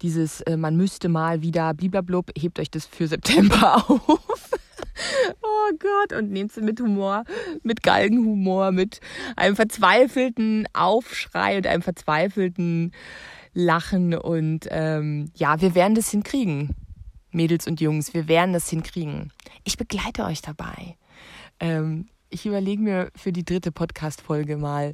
dieses, 0.02 0.42
äh, 0.42 0.58
man 0.58 0.76
müsste 0.76 1.10
mal 1.10 1.42
wieder 1.42 1.74
bliblablub, 1.74 2.32
hebt 2.38 2.60
euch 2.60 2.70
das 2.70 2.86
für 2.86 3.08
September 3.08 3.76
auf. 3.90 4.52
oh 5.42 5.72
Gott, 5.80 6.18
und 6.18 6.32
nehmt 6.32 6.52
sie 6.52 6.62
mit 6.62 6.80
Humor, 6.80 7.24
mit 7.64 7.84
Galgenhumor, 7.84 8.72
mit 8.72 9.00
einem 9.36 9.56
verzweifelten 9.56 10.68
Aufschrei 10.74 11.58
und 11.58 11.68
einem 11.68 11.82
verzweifelten 11.82 12.92
Lachen. 13.54 14.14
Und 14.14 14.68
ähm, 14.70 15.32
ja, 15.36 15.62
wir 15.62 15.76
werden 15.76 15.96
das 15.96 16.12
hinkriegen, 16.12 16.76
Mädels 17.32 17.68
und 17.68 17.82
Jungs, 17.82 18.14
wir 18.14 18.28
werden 18.28 18.54
das 18.54 18.70
hinkriegen. 18.70 19.32
Ich 19.64 19.78
begleite 19.78 20.26
euch 20.26 20.42
dabei. 20.42 20.98
Ähm, 21.60 22.08
ich 22.30 22.46
überlege 22.46 22.82
mir 22.82 23.12
für 23.16 23.32
die 23.32 23.46
dritte 23.46 23.72
Podcast-Folge 23.72 24.58
mal 24.58 24.94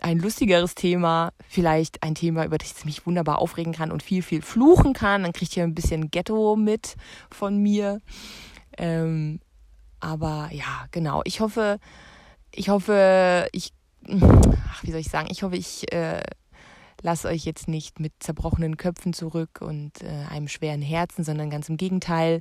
ein 0.00 0.18
lustigeres 0.18 0.74
Thema, 0.74 1.32
vielleicht 1.48 2.02
ein 2.02 2.14
Thema, 2.14 2.44
über 2.44 2.58
das 2.58 2.72
ich 2.78 2.84
mich 2.84 3.06
wunderbar 3.06 3.40
aufregen 3.40 3.72
kann 3.72 3.90
und 3.90 4.02
viel, 4.02 4.22
viel 4.22 4.42
fluchen 4.42 4.92
kann. 4.92 5.24
Dann 5.24 5.32
kriegt 5.32 5.56
ihr 5.56 5.64
ein 5.64 5.74
bisschen 5.74 6.10
Ghetto 6.10 6.56
mit 6.56 6.96
von 7.30 7.58
mir. 7.58 8.00
Ähm, 8.78 9.40
aber 10.00 10.48
ja, 10.52 10.86
genau. 10.90 11.22
Ich 11.24 11.40
hoffe, 11.40 11.78
ich 12.52 12.68
hoffe, 12.68 13.48
ich, 13.52 13.72
ach, 14.08 14.82
wie 14.82 14.90
soll 14.90 15.00
ich 15.00 15.10
sagen, 15.10 15.28
ich 15.30 15.42
hoffe, 15.42 15.56
ich 15.56 15.92
äh, 15.92 16.22
lasse 17.02 17.28
euch 17.28 17.44
jetzt 17.44 17.68
nicht 17.68 18.00
mit 18.00 18.12
zerbrochenen 18.20 18.76
Köpfen 18.76 19.12
zurück 19.12 19.60
und 19.60 20.02
äh, 20.02 20.26
einem 20.30 20.48
schweren 20.48 20.82
Herzen, 20.82 21.24
sondern 21.24 21.50
ganz 21.50 21.68
im 21.68 21.76
Gegenteil. 21.76 22.40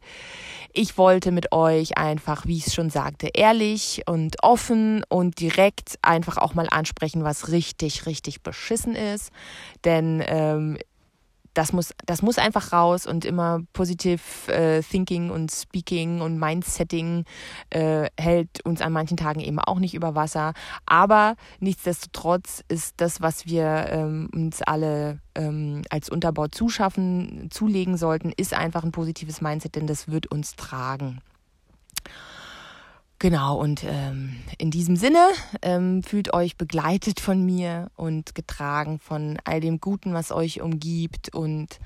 Ich 0.73 0.97
wollte 0.97 1.31
mit 1.31 1.51
euch 1.51 1.97
einfach, 1.97 2.45
wie 2.45 2.57
ich 2.57 2.67
es 2.67 2.73
schon 2.73 2.89
sagte, 2.89 3.29
ehrlich 3.33 4.03
und 4.07 4.43
offen 4.43 5.03
und 5.09 5.39
direkt 5.39 5.99
einfach 6.01 6.37
auch 6.37 6.53
mal 6.53 6.67
ansprechen, 6.69 7.23
was 7.23 7.49
richtig, 7.49 8.05
richtig 8.05 8.41
beschissen 8.41 8.95
ist. 8.95 9.31
Denn 9.83 10.23
ähm, 10.25 10.77
das 11.57 11.73
muss, 11.73 11.93
das 12.05 12.21
muss 12.21 12.37
einfach 12.37 12.71
raus 12.71 13.07
und 13.07 13.25
immer 13.25 13.61
positiv 13.73 14.47
äh, 14.47 14.81
Thinking 14.81 15.31
und 15.31 15.51
Speaking 15.51 16.21
und 16.21 16.37
Mindsetting 16.37 17.25
äh, 17.71 18.09
hält 18.19 18.63
uns 18.63 18.81
an 18.81 18.93
manchen 18.93 19.17
Tagen 19.17 19.39
eben 19.39 19.59
auch 19.59 19.79
nicht 19.79 19.95
über 19.95 20.13
Wasser. 20.13 20.53
Aber 20.85 21.35
nichtsdestotrotz 21.59 22.63
ist 22.67 22.95
das, 22.97 23.21
was 23.21 23.47
wir 23.47 23.87
ähm, 23.89 24.29
uns 24.33 24.61
alle 24.61 25.19
ähm, 25.33 25.81
als 25.89 26.09
Unterbau 26.09 26.47
zuschaffen, 26.47 27.49
zulegen 27.49 27.97
sollten, 27.97 28.31
ist 28.37 28.53
einfach 28.53 28.83
ein 28.83 28.91
positives 28.91 29.41
Mindset, 29.41 29.75
denn 29.75 29.87
das 29.87 30.07
wird 30.07 30.27
uns 30.27 30.55
tragen. 30.55 31.21
Genau, 33.19 33.57
und 33.59 33.83
ähm, 33.83 34.35
in 34.59 34.69
diesem 34.69 34.95
Sinne 34.95 35.29
ähm, 35.63 36.03
fühlt 36.03 36.35
euch 36.35 36.55
begleitet 36.55 37.19
von 37.19 37.43
mir 37.43 37.89
und 37.95 38.35
getragen 38.35 38.99
von 38.99 39.39
all 39.43 39.59
dem 39.59 39.79
Guten, 39.79 40.13
was 40.13 40.31
euch 40.31 40.61
umgibt 40.61 41.33
und 41.33 41.79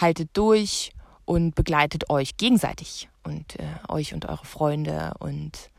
haltet 0.00 0.30
durch 0.32 0.92
und 1.26 1.54
begleitet 1.54 2.08
euch 2.08 2.38
gegenseitig 2.38 3.10
und 3.24 3.58
äh, 3.58 3.64
euch 3.88 4.14
und 4.14 4.24
eure 4.24 4.46
Freunde 4.46 5.12
und 5.18 5.70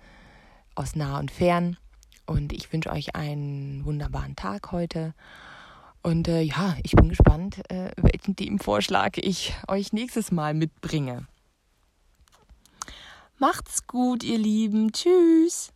aus 0.75 0.95
nah 0.95 1.17
und 1.17 1.31
fern. 1.31 1.77
Und 2.27 2.53
ich 2.53 2.71
wünsche 2.71 2.91
euch 2.91 3.15
einen 3.15 3.85
wunderbaren 3.85 4.35
Tag 4.35 4.71
heute. 4.71 5.15
Und 6.03 6.27
äh, 6.27 6.41
ja, 6.41 6.75
ich 6.83 6.91
bin 6.91 7.09
gespannt, 7.09 7.59
äh, 7.71 7.89
welchen 7.97 8.35
Themenvorschlag 8.35 9.17
ich 9.17 9.55
euch 9.67 9.93
nächstes 9.93 10.31
Mal 10.31 10.53
mitbringe. 10.53 11.25
Macht's 13.37 13.85
gut, 13.85 14.23
ihr 14.23 14.37
Lieben. 14.37 14.91
Tschüss. 14.93 15.73